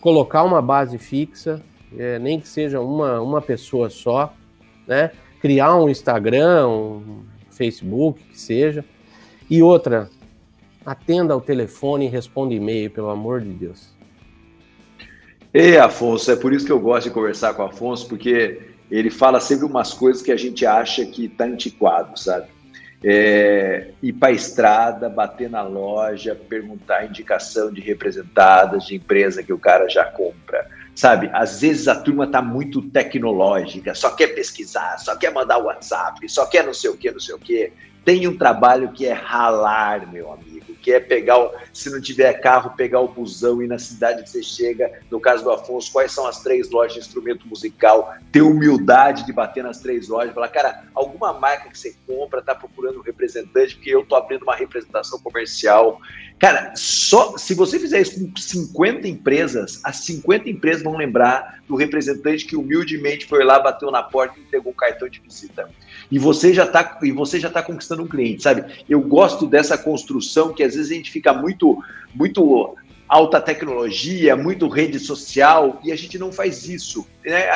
colocar 0.00 0.42
uma 0.42 0.62
base 0.62 0.96
fixa, 0.98 1.62
é, 1.96 2.18
nem 2.18 2.40
que 2.40 2.48
seja 2.48 2.80
uma, 2.80 3.20
uma 3.20 3.42
pessoa 3.42 3.90
só, 3.90 4.32
né? 4.86 5.10
Criar 5.40 5.76
um 5.76 5.88
Instagram, 5.88 6.68
um 6.68 7.24
Facebook, 7.50 8.22
que 8.22 8.38
seja. 8.38 8.84
E 9.48 9.62
outra, 9.62 10.08
atenda 10.84 11.34
ao 11.34 11.40
telefone 11.40 12.06
e 12.06 12.08
responda 12.08 12.54
e-mail, 12.54 12.90
pelo 12.90 13.10
amor 13.10 13.40
de 13.40 13.50
Deus. 13.50 13.94
Ei, 15.52 15.78
Afonso, 15.78 16.30
é 16.30 16.36
por 16.36 16.52
isso 16.52 16.66
que 16.66 16.72
eu 16.72 16.80
gosto 16.80 17.08
de 17.08 17.14
conversar 17.14 17.54
com 17.54 17.62
o 17.62 17.66
Afonso, 17.66 18.08
porque 18.08 18.60
ele 18.90 19.10
fala 19.10 19.40
sempre 19.40 19.64
umas 19.64 19.94
coisas 19.94 20.22
que 20.22 20.30
a 20.30 20.36
gente 20.36 20.66
acha 20.66 21.04
que 21.06 21.26
está 21.26 21.44
antiquado, 21.44 22.18
sabe? 22.18 22.48
É, 23.04 23.90
ir 24.02 24.12
para 24.12 24.28
a 24.28 24.32
estrada, 24.32 25.08
bater 25.08 25.48
na 25.48 25.62
loja, 25.62 26.34
perguntar 26.34 27.06
indicação 27.06 27.72
de 27.72 27.80
representadas 27.80 28.84
de 28.84 28.96
empresa 28.96 29.42
que 29.42 29.52
o 29.52 29.58
cara 29.58 29.88
já 29.88 30.04
compra. 30.04 30.68
Sabe, 30.96 31.30
às 31.34 31.60
vezes 31.60 31.88
a 31.88 31.94
turma 31.94 32.24
está 32.24 32.40
muito 32.40 32.80
tecnológica, 32.80 33.94
só 33.94 34.10
quer 34.12 34.28
pesquisar, 34.28 34.96
só 34.98 35.14
quer 35.14 35.30
mandar 35.30 35.58
WhatsApp, 35.58 36.26
só 36.26 36.46
quer 36.46 36.64
não 36.64 36.72
sei 36.72 36.88
o 36.88 36.96
que, 36.96 37.10
não 37.12 37.20
sei 37.20 37.34
o 37.34 37.38
que. 37.38 37.70
Tem 38.02 38.26
um 38.26 38.36
trabalho 38.36 38.90
que 38.92 39.04
é 39.04 39.12
ralar, 39.12 40.10
meu 40.10 40.32
amigo 40.32 40.55
que 40.86 40.92
é 40.92 41.00
pegar, 41.00 41.50
se 41.72 41.90
não 41.90 42.00
tiver 42.00 42.32
carro, 42.34 42.76
pegar 42.76 43.00
o 43.00 43.08
busão 43.08 43.60
e 43.60 43.66
na 43.66 43.76
cidade 43.76 44.22
que 44.22 44.30
você 44.30 44.40
chega, 44.40 45.00
no 45.10 45.18
caso 45.18 45.42
do 45.42 45.50
Afonso, 45.50 45.90
quais 45.90 46.12
são 46.12 46.28
as 46.28 46.44
três 46.44 46.70
lojas 46.70 46.92
de 46.92 47.00
instrumento 47.00 47.44
musical, 47.48 48.14
ter 48.30 48.42
humildade 48.42 49.26
de 49.26 49.32
bater 49.32 49.64
nas 49.64 49.80
três 49.80 50.06
lojas, 50.06 50.32
falar, 50.32 50.46
cara, 50.46 50.84
alguma 50.94 51.32
marca 51.32 51.68
que 51.68 51.76
você 51.76 51.96
compra 52.06 52.38
está 52.38 52.54
procurando 52.54 53.00
um 53.00 53.02
representante, 53.02 53.74
porque 53.74 53.90
eu 53.90 54.06
tô 54.06 54.14
abrindo 54.14 54.44
uma 54.44 54.54
representação 54.54 55.18
comercial. 55.18 56.00
Cara, 56.38 56.72
só 56.76 57.36
se 57.36 57.52
você 57.52 57.80
fizer 57.80 58.02
isso 58.02 58.24
com 58.24 58.36
50 58.36 59.08
empresas, 59.08 59.80
as 59.82 59.96
50 60.04 60.48
empresas 60.48 60.84
vão 60.84 60.96
lembrar 60.96 61.64
do 61.66 61.74
representante 61.74 62.46
que 62.46 62.54
humildemente 62.54 63.26
foi 63.26 63.42
lá, 63.42 63.58
bateu 63.58 63.90
na 63.90 64.04
porta 64.04 64.38
e 64.38 64.42
entregou 64.42 64.70
um 64.70 64.76
cartão 64.76 65.08
de 65.08 65.18
visita 65.18 65.68
e 66.10 66.18
você 66.18 66.52
já 66.52 66.64
está 66.64 66.98
e 67.02 67.12
você 67.12 67.40
já 67.40 67.50
tá 67.50 67.62
conquistando 67.62 68.02
um 68.02 68.08
cliente, 68.08 68.42
sabe? 68.42 68.64
Eu 68.88 69.00
gosto 69.00 69.46
dessa 69.46 69.76
construção 69.76 70.52
que 70.52 70.62
às 70.62 70.74
vezes 70.74 70.90
a 70.90 70.94
gente 70.94 71.10
fica 71.10 71.32
muito 71.32 71.82
muito 72.14 72.76
alta 73.08 73.40
tecnologia, 73.40 74.36
muito 74.36 74.68
rede 74.68 74.98
social 74.98 75.80
e 75.84 75.92
a 75.92 75.96
gente 75.96 76.18
não 76.18 76.32
faz 76.32 76.68
isso. 76.68 77.06
Né? 77.24 77.48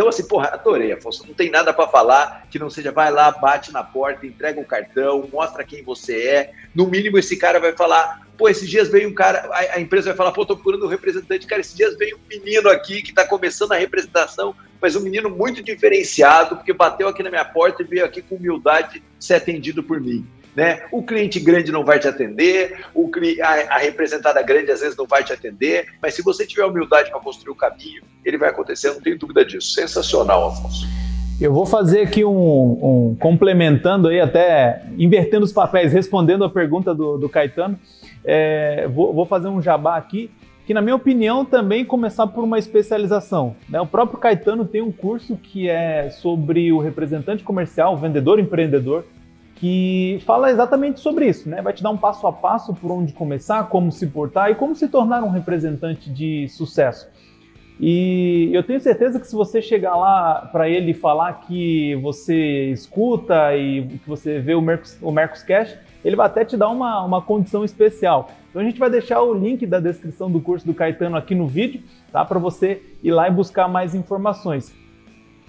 Então, 0.00 0.08
assim, 0.08 0.26
porra, 0.26 0.48
adorei, 0.54 0.92
Afonso. 0.92 1.26
Não 1.26 1.34
tem 1.34 1.50
nada 1.50 1.74
para 1.74 1.86
falar 1.86 2.46
que 2.50 2.58
não 2.58 2.70
seja 2.70 2.90
vai 2.90 3.12
lá, 3.12 3.30
bate 3.30 3.70
na 3.70 3.84
porta, 3.84 4.26
entrega 4.26 4.58
o 4.58 4.62
um 4.62 4.64
cartão, 4.64 5.28
mostra 5.30 5.62
quem 5.62 5.82
você 5.82 6.22
é. 6.22 6.52
No 6.74 6.86
mínimo, 6.86 7.18
esse 7.18 7.36
cara 7.36 7.60
vai 7.60 7.74
falar: 7.74 8.26
pô, 8.38 8.48
esses 8.48 8.66
dias 8.66 8.88
veio 8.88 9.10
um 9.10 9.12
cara, 9.12 9.46
a, 9.52 9.76
a 9.76 9.80
empresa 9.80 10.08
vai 10.08 10.16
falar: 10.16 10.32
pô, 10.32 10.46
tô 10.46 10.54
procurando 10.54 10.86
um 10.86 10.88
representante. 10.88 11.46
Cara, 11.46 11.60
esses 11.60 11.74
dias 11.74 11.98
veio 11.98 12.16
um 12.16 12.28
menino 12.30 12.70
aqui 12.70 13.02
que 13.02 13.10
está 13.10 13.26
começando 13.26 13.72
a 13.72 13.76
representação, 13.76 14.56
mas 14.80 14.96
um 14.96 15.00
menino 15.00 15.28
muito 15.28 15.62
diferenciado, 15.62 16.56
porque 16.56 16.72
bateu 16.72 17.06
aqui 17.06 17.22
na 17.22 17.28
minha 17.28 17.44
porta 17.44 17.82
e 17.82 17.86
veio 17.86 18.06
aqui 18.06 18.22
com 18.22 18.36
humildade 18.36 19.02
ser 19.18 19.34
atendido 19.34 19.82
por 19.82 20.00
mim. 20.00 20.26
Né? 20.54 20.82
O 20.90 21.02
cliente 21.02 21.38
grande 21.38 21.70
não 21.70 21.84
vai 21.84 21.98
te 21.98 22.08
atender, 22.08 22.84
o, 22.94 23.10
a, 23.42 23.76
a, 23.76 23.78
representada 23.78 24.42
grande 24.42 24.70
às 24.70 24.80
vezes 24.80 24.96
não 24.96 25.06
vai 25.06 25.22
te 25.22 25.32
atender, 25.32 25.86
mas 26.02 26.14
se 26.14 26.22
você 26.22 26.44
tiver 26.46 26.64
humildade 26.64 27.10
para 27.10 27.20
construir 27.20 27.52
o 27.52 27.54
caminho, 27.54 28.02
ele 28.24 28.36
vai 28.36 28.48
acontecer, 28.50 28.88
não 28.92 29.00
tenho 29.00 29.18
dúvida 29.18 29.44
disso. 29.44 29.72
Sensacional, 29.72 30.48
Afonso. 30.48 30.86
Eu 31.40 31.52
vou 31.52 31.64
fazer 31.64 32.02
aqui 32.02 32.24
um, 32.24 32.32
um 32.32 33.16
complementando 33.18 34.08
aí, 34.08 34.20
até 34.20 34.82
invertendo 34.98 35.44
os 35.44 35.52
papéis, 35.52 35.92
respondendo 35.92 36.44
a 36.44 36.50
pergunta 36.50 36.94
do, 36.94 37.16
do 37.16 37.28
Caetano. 37.28 37.78
É, 38.22 38.86
vou, 38.88 39.14
vou 39.14 39.24
fazer 39.24 39.48
um 39.48 39.62
jabá 39.62 39.96
aqui 39.96 40.30
que 40.66 40.74
na 40.74 40.80
minha 40.80 40.94
opinião 40.94 41.44
também 41.44 41.84
começar 41.84 42.28
por 42.28 42.44
uma 42.44 42.56
especialização. 42.56 43.56
Né? 43.68 43.80
O 43.80 43.86
próprio 43.86 44.20
Caetano 44.20 44.64
tem 44.64 44.80
um 44.80 44.92
curso 44.92 45.36
que 45.36 45.68
é 45.68 46.10
sobre 46.10 46.70
o 46.70 46.78
representante 46.78 47.42
comercial, 47.42 47.94
o 47.94 47.96
vendedor 47.96 48.38
empreendedor, 48.38 49.04
que 49.60 50.18
fala 50.24 50.50
exatamente 50.50 51.00
sobre 51.00 51.28
isso, 51.28 51.46
né? 51.46 51.60
Vai 51.60 51.74
te 51.74 51.82
dar 51.82 51.90
um 51.90 51.96
passo 51.96 52.26
a 52.26 52.32
passo 52.32 52.72
por 52.72 52.90
onde 52.90 53.12
começar, 53.12 53.68
como 53.68 53.92
se 53.92 54.06
portar 54.06 54.50
e 54.50 54.54
como 54.54 54.74
se 54.74 54.88
tornar 54.88 55.22
um 55.22 55.28
representante 55.28 56.10
de 56.10 56.48
sucesso. 56.48 57.06
E 57.78 58.48
eu 58.54 58.62
tenho 58.62 58.80
certeza 58.80 59.20
que 59.20 59.26
se 59.26 59.34
você 59.34 59.60
chegar 59.60 59.96
lá 59.96 60.48
para 60.50 60.66
ele 60.66 60.94
falar 60.94 61.42
que 61.46 61.94
você 61.96 62.70
escuta 62.70 63.54
e 63.54 63.86
que 63.98 64.08
você 64.08 64.38
vê 64.38 64.54
o 64.54 64.62
Mercos, 64.62 64.96
o 65.02 65.12
Mercos 65.12 65.42
Cash, 65.42 65.76
ele 66.02 66.16
vai 66.16 66.26
até 66.26 66.42
te 66.42 66.56
dar 66.56 66.68
uma, 66.70 67.04
uma 67.04 67.20
condição 67.20 67.62
especial. 67.62 68.30
Então 68.48 68.62
a 68.62 68.64
gente 68.64 68.78
vai 68.78 68.88
deixar 68.88 69.20
o 69.20 69.34
link 69.34 69.66
da 69.66 69.78
descrição 69.78 70.30
do 70.30 70.40
curso 70.40 70.66
do 70.66 70.72
Caetano 70.72 71.18
aqui 71.18 71.34
no 71.34 71.46
vídeo, 71.46 71.82
tá? 72.10 72.24
Para 72.24 72.38
você 72.38 72.82
ir 73.02 73.10
lá 73.10 73.28
e 73.28 73.30
buscar 73.30 73.68
mais 73.68 73.94
informações. 73.94 74.74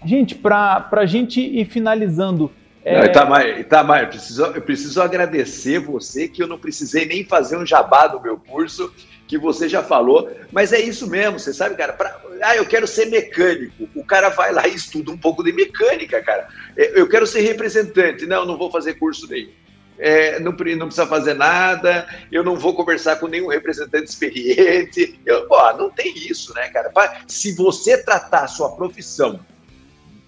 Gente, 0.04 0.36
para 0.36 0.90
a 0.92 1.06
gente 1.06 1.40
ir 1.40 1.64
finalizando 1.64 2.52
é... 2.84 2.98
Não, 2.98 3.06
Itamar, 3.06 3.60
Itamar 3.60 4.04
eu, 4.04 4.08
preciso, 4.08 4.46
eu 4.46 4.62
preciso 4.62 5.02
agradecer 5.02 5.80
você 5.80 6.28
que 6.28 6.42
eu 6.42 6.48
não 6.48 6.58
precisei 6.58 7.06
nem 7.06 7.24
fazer 7.24 7.58
um 7.58 7.66
jabá 7.66 8.08
do 8.08 8.20
meu 8.20 8.38
curso, 8.38 8.92
que 9.28 9.38
você 9.38 9.70
já 9.70 9.82
falou, 9.82 10.30
mas 10.52 10.74
é 10.74 10.82
isso 10.82 11.08
mesmo, 11.08 11.40
você 11.40 11.54
sabe, 11.54 11.76
cara, 11.76 11.94
pra, 11.94 12.20
ah, 12.42 12.56
eu 12.58 12.66
quero 12.66 12.86
ser 12.86 13.06
mecânico, 13.06 13.88
o 13.96 14.04
cara 14.04 14.30
vai 14.30 14.52
lá 14.52 14.68
e 14.68 14.76
estuda 14.76 15.12
um 15.12 15.18
pouco 15.18 15.44
de 15.44 15.54
mecânica, 15.54 16.22
cara, 16.22 16.48
é, 16.76 17.00
eu 17.00 17.08
quero 17.08 17.26
ser 17.26 17.42
representante, 17.42 18.26
não, 18.26 18.46
não 18.46 18.58
vou 18.58 18.70
fazer 18.70 18.96
curso 18.96 19.28
nenhum. 19.30 19.52
É, 19.98 20.40
não, 20.40 20.52
não, 20.52 20.88
precisa 20.88 21.06
fazer 21.06 21.36
nada, 21.36 22.08
eu 22.32 22.44
não 22.44 22.56
vou 22.56 22.74
conversar 22.74 23.18
com 23.18 23.28
nenhum 23.28 23.48
representante 23.50 24.10
experiente. 24.10 25.20
Eu, 25.24 25.48
não 25.78 25.92
tem 25.92 26.12
isso, 26.18 26.56
né, 26.56 26.70
cara? 26.70 26.92
Se 27.28 27.54
você 27.54 28.02
tratar 28.02 28.46
a 28.46 28.48
sua 28.48 28.76
profissão 28.76 29.40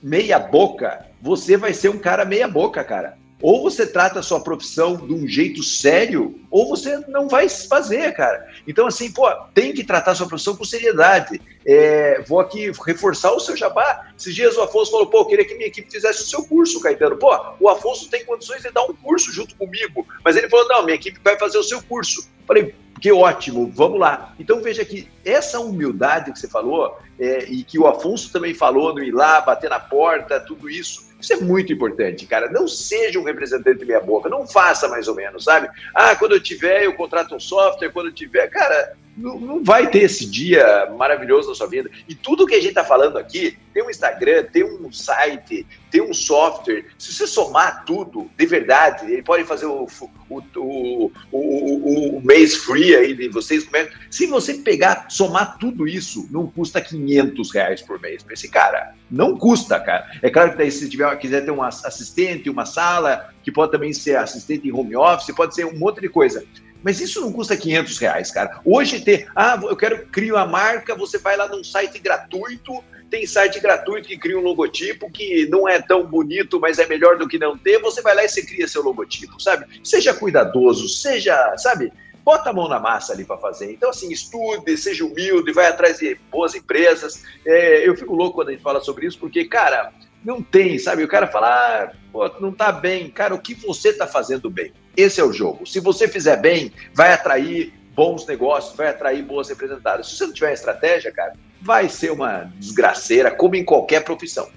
meia 0.02 0.38
boca, 0.38 1.08
você 1.24 1.56
vai 1.56 1.74
ser 1.74 1.88
um 1.88 1.98
cara 1.98 2.26
meia 2.26 2.50
boca, 2.50 2.84
cara. 2.84 3.18
Ou 3.42 3.64
você 3.64 3.88
trata 3.88 4.20
a 4.20 4.24
sua 4.24 4.42
profissão 4.42 4.98
de 4.98 5.14
um 5.14 5.26
jeito 5.26 5.64
sério, 5.64 6.38
ou 6.52 6.68
você 6.68 6.98
não 7.08 7.30
vai 7.30 7.48
fazer, 7.48 8.14
cara. 8.14 8.46
Então, 8.68 8.88
assim, 8.88 9.10
pô, 9.10 9.30
tem 9.54 9.74
que 9.74 9.86
tratar 9.86 10.12
a 10.12 10.16
sua 10.16 10.28
profissão 10.28 10.56
com 10.56 10.66
seriedade. 10.66 11.42
É, 11.66 12.22
vou 12.28 12.42
aqui 12.42 12.72
reforçar 12.86 13.32
o 13.32 13.40
seu 13.40 13.56
jabá. 13.56 14.12
Esses 14.18 14.36
dias 14.36 14.58
o 14.58 14.62
Afonso 14.62 14.92
falou, 14.92 15.08
pô, 15.08 15.20
eu 15.20 15.26
queria 15.26 15.46
que 15.46 15.56
minha 15.56 15.68
equipe 15.68 15.90
fizesse 15.90 16.24
o 16.24 16.28
seu 16.28 16.44
curso, 16.44 16.82
Caetano. 16.82 17.16
Pô, 17.16 17.34
o 17.60 17.70
Afonso 17.70 18.10
tem 18.10 18.26
condições 18.26 18.62
de 18.62 18.72
dar 18.72 18.84
um 18.84 18.94
curso 18.94 19.32
junto 19.32 19.56
comigo. 19.56 20.06
Mas 20.26 20.36
ele 20.36 20.50
falou, 20.50 20.68
não, 20.68 20.84
minha 20.84 20.96
equipe 20.96 21.20
vai 21.24 21.38
fazer 21.38 21.58
o 21.58 21.64
seu 21.64 21.82
curso. 21.84 22.30
Falei, 22.46 22.76
que 23.04 23.12
ótimo, 23.12 23.70
vamos 23.76 24.00
lá. 24.00 24.34
Então 24.40 24.62
veja 24.62 24.86
que 24.86 25.10
essa 25.26 25.60
humildade 25.60 26.32
que 26.32 26.40
você 26.40 26.48
falou, 26.48 26.98
é, 27.20 27.44
e 27.44 27.62
que 27.62 27.78
o 27.78 27.86
Afonso 27.86 28.32
também 28.32 28.54
falou 28.54 28.96
no 28.96 29.04
ir 29.04 29.12
lá, 29.12 29.42
bater 29.42 29.70
na 29.70 29.80
porta, 29.80 30.40
tudo 30.40 30.70
isso, 30.70 31.13
isso 31.24 31.34
é 31.34 31.38
muito 31.38 31.72
importante, 31.72 32.26
cara. 32.26 32.50
Não 32.52 32.68
seja 32.68 33.20
um 33.20 33.24
representante 33.24 33.86
meia 33.86 34.02
boca, 34.02 34.30
não 34.30 34.46
faça 34.46 34.90
mais 34.90 35.08
ou 35.08 35.16
menos, 35.16 35.46
sabe? 35.46 35.70
Ah, 35.96 36.16
quando 36.16 36.34
eu 36.34 36.44
tiver, 36.44 36.84
eu 36.84 36.94
contrato 36.94 37.34
um 37.34 37.40
software, 37.40 37.90
quando 37.90 38.08
eu 38.08 38.14
tiver, 38.14 38.48
cara, 38.48 38.94
não, 39.16 39.40
não 39.40 39.64
vai 39.64 39.90
ter 39.90 40.04
esse 40.04 40.26
dia 40.26 40.92
maravilhoso 40.98 41.50
na 41.50 41.56
sua 41.56 41.68
vida. 41.68 41.90
E 42.08 42.16
tudo 42.16 42.48
que 42.48 42.56
a 42.56 42.60
gente 42.60 42.70
está 42.70 42.84
falando 42.84 43.18
aqui, 43.18 43.58
tem 43.74 43.84
um 43.84 43.90
Instagram, 43.90 44.44
tem 44.46 44.64
um 44.64 44.92
site, 44.92 45.66
tem 45.92 46.02
um 46.02 46.14
software. 46.14 46.86
Se 46.98 47.14
você 47.14 47.28
somar 47.28 47.86
tudo, 47.86 48.30
de 48.36 48.46
verdade, 48.46 49.12
ele 49.12 49.22
pode 49.22 49.44
fazer 49.44 49.66
o, 49.66 49.88
o, 50.30 50.44
o, 50.56 51.12
o, 51.32 52.18
o 52.18 52.22
mês 52.22 52.56
free 52.56 52.96
aí 52.96 53.14
de 53.14 53.30
vocês. 53.30 53.68
É? 53.74 53.90
Se 54.10 54.26
você 54.26 54.56
pegar, 54.56 55.08
somar 55.10 55.58
tudo 55.58 55.88
isso, 55.88 56.28
não 56.32 56.48
custa 56.48 56.82
500 56.82 57.52
reais 57.52 57.82
por 57.82 58.00
mês 58.00 58.24
para 58.24 58.34
esse 58.34 58.50
cara. 58.50 58.96
Não 59.10 59.38
custa, 59.38 59.80
cara. 59.80 60.10
É 60.22 60.30
claro 60.30 60.52
que 60.52 60.58
daí, 60.58 60.72
se 60.72 60.90
tiver, 60.90 61.16
quiser 61.18 61.46
ter 61.46 61.52
um 61.52 61.62
assistente, 61.62 62.50
uma 62.50 62.66
sala, 62.66 63.30
que 63.44 63.52
pode 63.52 63.72
também 63.72 63.94
ser 63.94 64.18
assistente 64.18 64.68
em 64.68 64.72
home 64.72 64.96
office, 64.96 65.36
pode 65.36 65.54
ser 65.54 65.66
um 65.66 65.78
monte 65.78 66.02
de 66.02 66.10
coisa. 66.10 66.44
Mas 66.84 67.00
isso 67.00 67.22
não 67.22 67.32
custa 67.32 67.56
500 67.56 67.98
reais, 67.98 68.30
cara. 68.30 68.60
Hoje 68.66 69.00
ter, 69.00 69.28
ah, 69.36 69.60
eu 69.64 69.76
quero 69.76 70.06
criar 70.08 70.36
uma 70.36 70.46
marca, 70.46 70.94
você 70.94 71.18
vai 71.18 71.38
lá 71.38 71.48
num 71.48 71.64
site 71.64 71.98
gratuito, 71.98 72.84
tem 73.10 73.26
site 73.26 73.60
gratuito 73.60 74.08
que 74.08 74.18
cria 74.18 74.38
um 74.38 74.42
logotipo 74.42 75.10
que 75.10 75.48
não 75.48 75.70
é 75.70 75.82
tão 75.82 76.06
bonito, 76.06 76.60
mas 76.60 76.80
é 76.80 76.88
melhor 76.88 77.18
do 77.18 77.28
que 77.28 77.40
não 77.40 77.58
ter. 77.58 77.80
Você 77.80 78.02
vai 78.02 78.16
lá 78.16 78.24
e 78.24 78.28
você 78.28 78.44
cria 78.44 78.68
seu 78.68 78.84
logotipo, 78.84 79.40
sabe? 79.40 79.66
Seja 79.84 80.14
cuidadoso, 80.14 80.90
seja, 80.90 81.56
sabe? 81.58 81.94
Bota 82.26 82.50
a 82.50 82.54
mão 82.54 82.68
na 82.68 82.80
massa 82.80 83.14
ali 83.14 83.24
para 83.24 83.38
fazer. 83.38 83.72
Então, 83.72 83.92
assim, 83.92 84.12
estude, 84.12 84.76
seja 84.78 85.06
humilde, 85.06 85.52
vai 85.52 85.68
atrás 85.68 86.00
de 86.00 86.18
boas 86.32 86.56
empresas. 86.56 87.24
É, 87.46 87.88
eu 87.88 87.96
fico 87.96 88.16
louco 88.16 88.36
quando 88.36 88.50
a 88.50 88.52
gente 88.52 88.64
fala 88.64 88.82
sobre 88.82 89.06
isso, 89.06 89.20
porque, 89.20 89.46
cara, 89.46 89.94
não 90.24 90.42
tem, 90.42 90.80
sabe? 90.80 91.04
O 91.04 91.08
cara 91.08 91.28
fala, 91.28 91.48
ah, 91.48 91.92
pô, 92.12 92.28
não 92.40 92.52
tá 92.52 92.72
bem. 92.72 93.10
Cara, 93.10 93.36
o 93.36 93.40
que 93.40 93.54
você 93.54 93.94
tá 93.94 94.08
fazendo 94.08 94.50
bem? 94.50 94.72
Esse 94.96 95.20
é 95.20 95.24
o 95.24 95.34
jogo. 95.34 95.66
Se 95.66 95.80
você 95.80 96.08
fizer 96.08 96.38
bem, 96.38 96.72
vai 96.94 97.14
atrair 97.14 97.74
bons 97.96 98.26
negócios, 98.26 98.76
vai 98.76 98.88
atrair 98.88 99.24
boas 99.24 99.50
representadas. 99.50 100.08
Se 100.08 100.18
você 100.18 100.26
não 100.26 100.34
tiver 100.34 100.54
estratégia, 100.54 101.12
cara, 101.12 101.34
vai 101.62 101.90
ser 101.90 102.12
uma 102.12 102.52
desgraceira, 102.58 103.32
como 103.32 103.56
em 103.56 103.64
qualquer 103.64 104.04
profissão. 104.04 104.48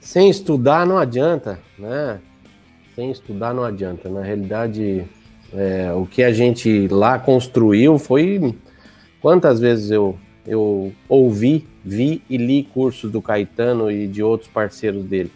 Sem 0.00 0.28
estudar 0.28 0.86
não 0.86 0.98
adianta, 0.98 1.58
né? 1.78 2.20
Sem 2.94 3.10
estudar 3.10 3.54
não 3.54 3.64
adianta. 3.64 4.08
Na 4.08 4.22
realidade, 4.22 5.04
é, 5.52 5.92
o 5.92 6.04
que 6.04 6.22
a 6.22 6.32
gente 6.32 6.88
lá 6.88 7.18
construiu 7.18 7.98
foi. 7.98 8.54
Quantas 9.20 9.58
vezes 9.58 9.90
eu, 9.90 10.18
eu 10.46 10.92
ouvi 11.08 11.66
vi 11.84 12.22
e 12.30 12.36
li 12.36 12.64
cursos 12.64 13.10
do 13.10 13.20
Caetano 13.20 13.90
e 13.90 14.06
de 14.06 14.22
outros 14.22 14.48
parceiros 14.48 15.04
dele. 15.04 15.30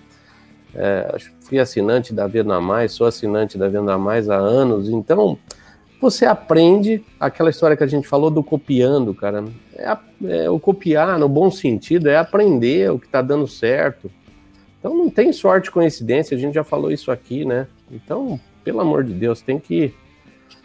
É, 0.74 1.16
fui 1.40 1.58
assinante 1.58 2.14
da 2.14 2.26
Venda 2.26 2.61
Mais, 2.61 2.92
sou 2.92 3.06
assinante 3.06 3.58
da 3.58 3.68
Venda 3.68 3.98
Mais 3.98 4.30
há 4.30 4.37
anos, 4.37 4.88
então 4.88 5.38
você 6.00 6.24
aprende 6.24 7.04
aquela 7.18 7.50
história 7.50 7.76
que 7.76 7.82
a 7.82 7.87
gente 7.87 8.06
falou 8.06 8.30
do 8.30 8.42
copiando, 8.42 9.12
cara. 9.14 9.44
É, 9.74 9.96
é, 10.24 10.50
o 10.50 10.58
copiar, 10.58 11.18
no 11.18 11.28
bom 11.28 11.50
sentido, 11.50 12.08
é 12.08 12.16
aprender 12.16 12.90
o 12.92 12.98
que 12.98 13.06
está 13.06 13.20
dando 13.20 13.46
certo. 13.46 14.11
Então 14.78 14.96
não 14.96 15.11
tem 15.11 15.32
sorte 15.32 15.70
coincidência, 15.70 16.37
a 16.37 16.40
gente 16.40 16.54
já 16.54 16.62
falou 16.62 16.92
isso 16.92 17.11
aqui, 17.11 17.44
né? 17.44 17.66
Então, 17.90 18.38
pelo 18.62 18.80
amor 18.80 19.02
de 19.02 19.12
Deus, 19.12 19.40
tem 19.40 19.58
que 19.58 19.92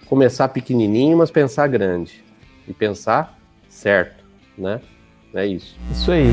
começar 0.06 0.50
pequenininho, 0.50 1.18
mas 1.18 1.32
pensar 1.32 1.68
grande. 1.68 2.24
E 2.68 2.74
pensar 2.74 3.40
certo, 3.68 4.24
né? 4.56 4.80
É 5.34 5.46
isso. 5.46 5.76
Isso 5.92 6.12
aí. 6.12 6.32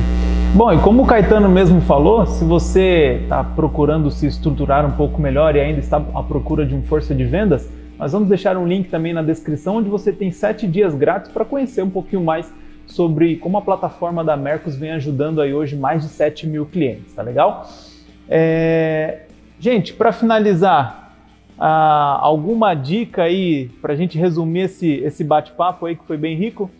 Bom, 0.55 0.73
e 0.73 0.79
como 0.81 1.03
o 1.03 1.07
Caetano 1.07 1.49
mesmo 1.49 1.81
falou, 1.81 2.27
se 2.27 2.45
você 2.45 3.21
está 3.23 3.43
procurando 3.43 4.11
se 4.11 4.27
estruturar 4.27 4.85
um 4.85 4.93
pouco 4.93 5.21
melhor 5.21 5.57
e 5.57 5.61
ainda 5.61 5.79
está 5.79 5.97
à 6.15 6.23
procura 6.23 6.67
de 6.67 6.75
um 6.75 6.83
força 6.83 7.15
de 7.15 7.25
vendas, 7.25 7.71
nós 7.99 8.13
vamos 8.13 8.29
deixar 8.29 8.57
um 8.57 8.67
link 8.67 8.89
também 8.89 9.13
na 9.13 9.23
descrição 9.23 9.77
onde 9.77 9.89
você 9.89 10.13
tem 10.13 10.31
sete 10.31 10.67
dias 10.67 10.95
grátis 10.95 11.31
para 11.31 11.45
conhecer 11.45 11.83
um 11.83 11.91
pouquinho 11.91 12.23
mais 12.23 12.53
sobre 12.87 13.37
como 13.37 13.57
a 13.57 13.63
plataforma 13.63 14.25
da 14.25 14.37
Mercos 14.37 14.77
vem 14.77 14.91
ajudando 14.91 15.41
aí 15.41 15.55
hoje 15.55 15.77
mais 15.77 16.03
de 16.03 16.09
7 16.09 16.47
mil 16.47 16.67
clientes, 16.67 17.15
tá 17.15 17.23
legal? 17.23 17.69
É... 18.29 19.23
Gente, 19.59 19.93
para 19.93 20.13
finalizar, 20.13 21.15
ah, 21.59 22.19
alguma 22.21 22.75
dica 22.75 23.23
aí 23.23 23.69
para 23.81 23.93
a 23.93 23.97
gente 23.97 24.19
resumir 24.19 24.63
esse, 24.63 24.95
esse 25.05 25.23
bate-papo 25.23 25.87
aí 25.87 25.95
que 25.95 26.05
foi 26.05 26.17
bem 26.17 26.37
rico? 26.37 26.71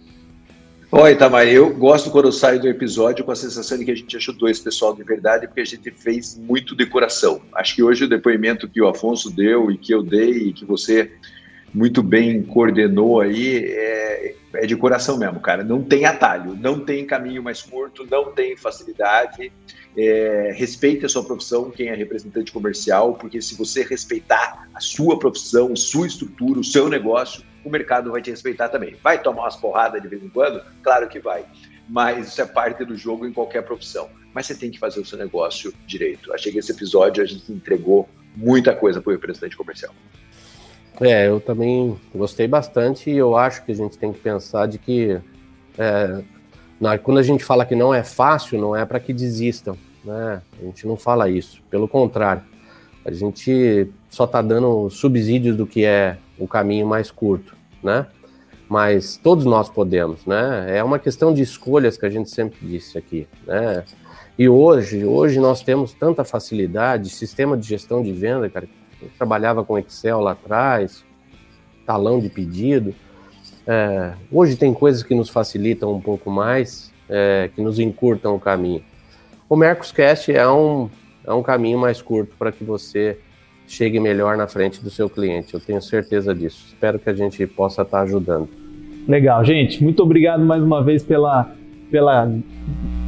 Oi, 0.93 1.13
Itamar, 1.13 1.47
eu 1.47 1.73
gosto 1.73 2.11
quando 2.11 2.25
eu 2.25 2.33
saio 2.33 2.59
do 2.59 2.67
episódio 2.67 3.25
com 3.25 3.31
a 3.31 3.37
sensação 3.37 3.79
de 3.79 3.85
que 3.85 3.93
a 3.93 3.95
gente 3.95 4.17
ajudou 4.17 4.49
esse 4.49 4.61
pessoal 4.61 4.93
de 4.93 5.05
verdade, 5.05 5.47
porque 5.47 5.61
a 5.61 5.65
gente 5.65 5.89
fez 5.93 6.37
muito 6.37 6.75
decoração. 6.75 7.41
Acho 7.55 7.77
que 7.77 7.83
hoje 7.83 8.07
o 8.07 8.09
depoimento 8.09 8.69
que 8.69 8.83
o 8.83 8.89
Afonso 8.89 9.31
deu 9.31 9.71
e 9.71 9.79
que 9.79 9.95
eu 9.95 10.03
dei 10.03 10.49
e 10.49 10.53
que 10.53 10.65
você 10.65 11.13
muito 11.73 12.03
bem 12.03 12.43
coordenou 12.43 13.21
aí 13.21 13.67
é, 13.67 14.35
é 14.55 14.67
de 14.67 14.75
coração 14.75 15.17
mesmo, 15.17 15.39
cara. 15.39 15.63
Não 15.63 15.81
tem 15.81 16.07
atalho, 16.07 16.57
não 16.57 16.81
tem 16.81 17.07
caminho 17.07 17.41
mais 17.41 17.63
curto, 17.63 18.05
não 18.11 18.33
tem 18.33 18.57
facilidade. 18.57 19.53
É, 19.97 20.53
respeite 20.57 21.07
a 21.07 21.09
sua 21.09 21.23
profissão, 21.23 21.71
quem 21.71 21.87
é 21.87 21.95
representante 21.95 22.51
comercial, 22.51 23.15
porque 23.15 23.41
se 23.41 23.55
você 23.55 23.85
respeitar 23.85 24.69
a 24.75 24.81
sua 24.81 25.17
profissão, 25.17 25.77
sua 25.77 26.09
estrutura, 26.09 26.59
o 26.59 26.65
seu 26.65 26.89
negócio, 26.89 27.45
o 27.65 27.71
mercado 27.71 28.11
vai 28.11 28.23
te 28.23 28.31
respeitar 28.31 28.69
também. 28.69 28.97
Vai 29.03 29.21
tomar 29.21 29.43
umas 29.43 29.57
porradas 29.57 30.01
de 30.01 30.09
vez 30.09 30.23
em 30.23 30.29
quando? 30.29 30.63
Claro 30.83 31.09
que 31.09 31.19
vai. 31.19 31.45
Mas 31.89 32.29
isso 32.29 32.41
é 32.41 32.47
parte 32.47 32.85
do 32.85 32.97
jogo 32.97 33.27
em 33.27 33.33
qualquer 33.33 33.63
profissão. 33.63 34.09
Mas 34.33 34.47
você 34.47 34.55
tem 34.55 34.71
que 34.71 34.79
fazer 34.79 35.01
o 35.01 35.05
seu 35.05 35.19
negócio 35.19 35.73
direito. 35.87 36.33
Achei 36.33 36.53
que 36.53 36.59
esse 36.59 36.73
episódio 36.73 37.23
a 37.23 37.27
gente 37.27 37.51
entregou 37.53 38.09
muita 38.37 38.75
coisa 38.75 39.01
para 39.01 39.11
o 39.11 39.13
representante 39.13 39.57
comercial. 39.57 39.93
É, 41.01 41.29
eu 41.29 41.41
também 41.41 41.99
gostei 42.15 42.47
bastante 42.47 43.11
e 43.11 43.17
eu 43.17 43.37
acho 43.37 43.65
que 43.65 43.73
a 43.73 43.75
gente 43.75 43.97
tem 43.97 44.13
que 44.13 44.21
pensar 44.21 44.67
de 44.67 44.79
que 44.79 45.19
é, 45.79 46.23
na, 46.79 46.99
quando 46.99 47.19
a 47.19 47.23
gente 47.23 47.43
fala 47.43 47.65
que 47.65 47.75
não 47.75 47.93
é 47.93 48.03
fácil, 48.03 48.61
não 48.61 48.77
é 48.77 48.85
para 48.85 49.01
que 49.01 49.13
desistam, 49.13 49.77
né? 50.05 50.43
A 50.61 50.65
gente 50.65 50.87
não 50.87 50.97
fala 50.97 51.29
isso. 51.29 51.63
Pelo 51.71 51.89
contrário, 51.89 52.43
a 53.05 53.11
gente 53.11 53.89
só 54.09 54.25
está 54.25 54.43
dando 54.43 54.91
subsídios 54.91 55.57
do 55.57 55.67
que 55.67 55.85
é 55.85 56.19
o 56.41 56.49
caminho 56.49 56.87
mais 56.87 57.11
curto, 57.11 57.55
né? 57.83 58.07
Mas 58.69 59.17
todos 59.17 59.45
nós 59.45 59.69
podemos, 59.69 60.25
né? 60.27 60.79
É 60.79 60.83
uma 60.83 60.99
questão 60.99 61.35
de 61.35 61.43
escolhas 61.43 61.97
que 61.97 62.07
a 62.07 62.11
gente 62.11 62.31
sempre 62.31 62.59
disse 62.63 62.97
aqui, 62.97 63.29
né? 63.47 63.85
E 64.39 64.49
hoje, 64.49 65.05
hoje 65.05 65.39
nós 65.39 65.63
temos 65.63 65.93
tanta 65.93 66.25
facilidade, 66.25 67.11
sistema 67.11 67.57
de 67.57 67.67
gestão 67.67 68.03
de 68.03 68.13
venda, 68.13 68.49
cara, 68.49 68.67
eu 69.03 69.09
trabalhava 69.19 69.63
com 69.65 69.79
Excel 69.79 70.21
lá 70.21 70.33
atrás, 70.33 71.05
talão 71.85 72.19
de 72.19 72.29
pedido. 72.29 72.95
É, 73.67 74.15
hoje 74.33 74.57
tem 74.57 74.73
coisas 74.73 75.03
que 75.03 75.15
nos 75.15 75.29
facilitam 75.29 75.93
um 75.93 76.01
pouco 76.01 76.31
mais, 76.31 76.93
é, 77.09 77.51
que 77.55 77.61
nos 77.61 77.79
encurtam 77.79 78.35
o 78.35 78.41
caminho. 78.41 78.83
O 79.49 79.57
Mercoscast 79.57 80.33
é 80.33 80.49
um, 80.49 80.89
é 81.25 81.33
um 81.33 81.43
caminho 81.43 81.79
mais 81.79 82.01
curto 82.01 82.35
para 82.39 82.53
que 82.53 82.65
você 82.65 83.19
chegue 83.71 84.01
melhor 84.01 84.37
na 84.37 84.49
frente 84.49 84.83
do 84.83 84.91
seu 84.91 85.09
cliente. 85.09 85.55
Eu 85.55 85.61
tenho 85.61 85.81
certeza 85.81 86.35
disso. 86.35 86.65
Espero 86.67 86.99
que 86.99 87.09
a 87.09 87.15
gente 87.15 87.47
possa 87.47 87.83
estar 87.83 88.01
ajudando. 88.01 88.49
Legal, 89.07 89.45
gente. 89.45 89.83
Muito 89.83 90.03
obrigado 90.03 90.45
mais 90.45 90.61
uma 90.61 90.83
vez 90.83 91.05
pela, 91.05 91.53
pela 91.89 92.29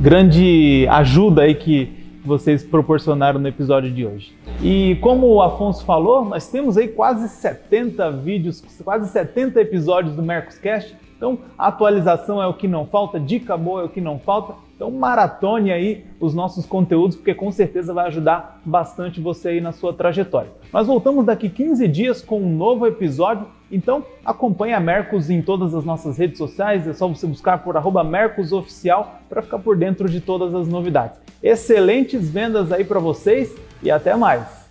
grande 0.00 0.86
ajuda 0.88 1.42
aí 1.42 1.56
que 1.56 1.90
vocês 2.24 2.62
proporcionaram 2.62 3.40
no 3.40 3.48
episódio 3.48 3.90
de 3.90 4.06
hoje. 4.06 4.32
E 4.62 4.96
como 5.00 5.26
o 5.26 5.42
Afonso 5.42 5.84
falou, 5.84 6.24
nós 6.24 6.48
temos 6.48 6.78
aí 6.78 6.86
quase 6.86 7.28
70 7.28 8.12
vídeos, 8.12 8.62
quase 8.84 9.10
70 9.10 9.60
episódios 9.60 10.14
do 10.14 10.22
Mercoscast. 10.22 10.94
Então, 11.16 11.38
atualização 11.58 12.40
é 12.40 12.46
o 12.46 12.54
que 12.54 12.68
não 12.68 12.86
falta, 12.86 13.18
dica 13.18 13.56
boa 13.56 13.82
é 13.82 13.84
o 13.84 13.88
que 13.88 14.00
não 14.00 14.20
falta. 14.20 14.54
Então 14.82 14.90
maratone 14.90 15.70
aí 15.70 16.04
os 16.18 16.34
nossos 16.34 16.66
conteúdos, 16.66 17.14
porque 17.14 17.32
com 17.32 17.52
certeza 17.52 17.94
vai 17.94 18.08
ajudar 18.08 18.60
bastante 18.64 19.20
você 19.20 19.50
aí 19.50 19.60
na 19.60 19.70
sua 19.70 19.92
trajetória. 19.92 20.50
Nós 20.72 20.88
voltamos 20.88 21.24
daqui 21.24 21.48
15 21.48 21.86
dias 21.86 22.20
com 22.20 22.40
um 22.40 22.56
novo 22.56 22.84
episódio, 22.84 23.46
então 23.70 24.04
acompanhe 24.24 24.74
a 24.74 24.80
Mercos 24.80 25.30
em 25.30 25.40
todas 25.40 25.72
as 25.72 25.84
nossas 25.84 26.18
redes 26.18 26.36
sociais, 26.36 26.88
é 26.88 26.92
só 26.92 27.06
você 27.06 27.28
buscar 27.28 27.62
por 27.62 27.76
Mercosoficial 28.02 29.20
para 29.28 29.40
ficar 29.40 29.60
por 29.60 29.76
dentro 29.76 30.08
de 30.08 30.20
todas 30.20 30.52
as 30.52 30.66
novidades. 30.66 31.20
Excelentes 31.40 32.28
vendas 32.28 32.72
aí 32.72 32.82
para 32.82 32.98
vocês 32.98 33.54
e 33.84 33.88
até 33.88 34.16
mais! 34.16 34.61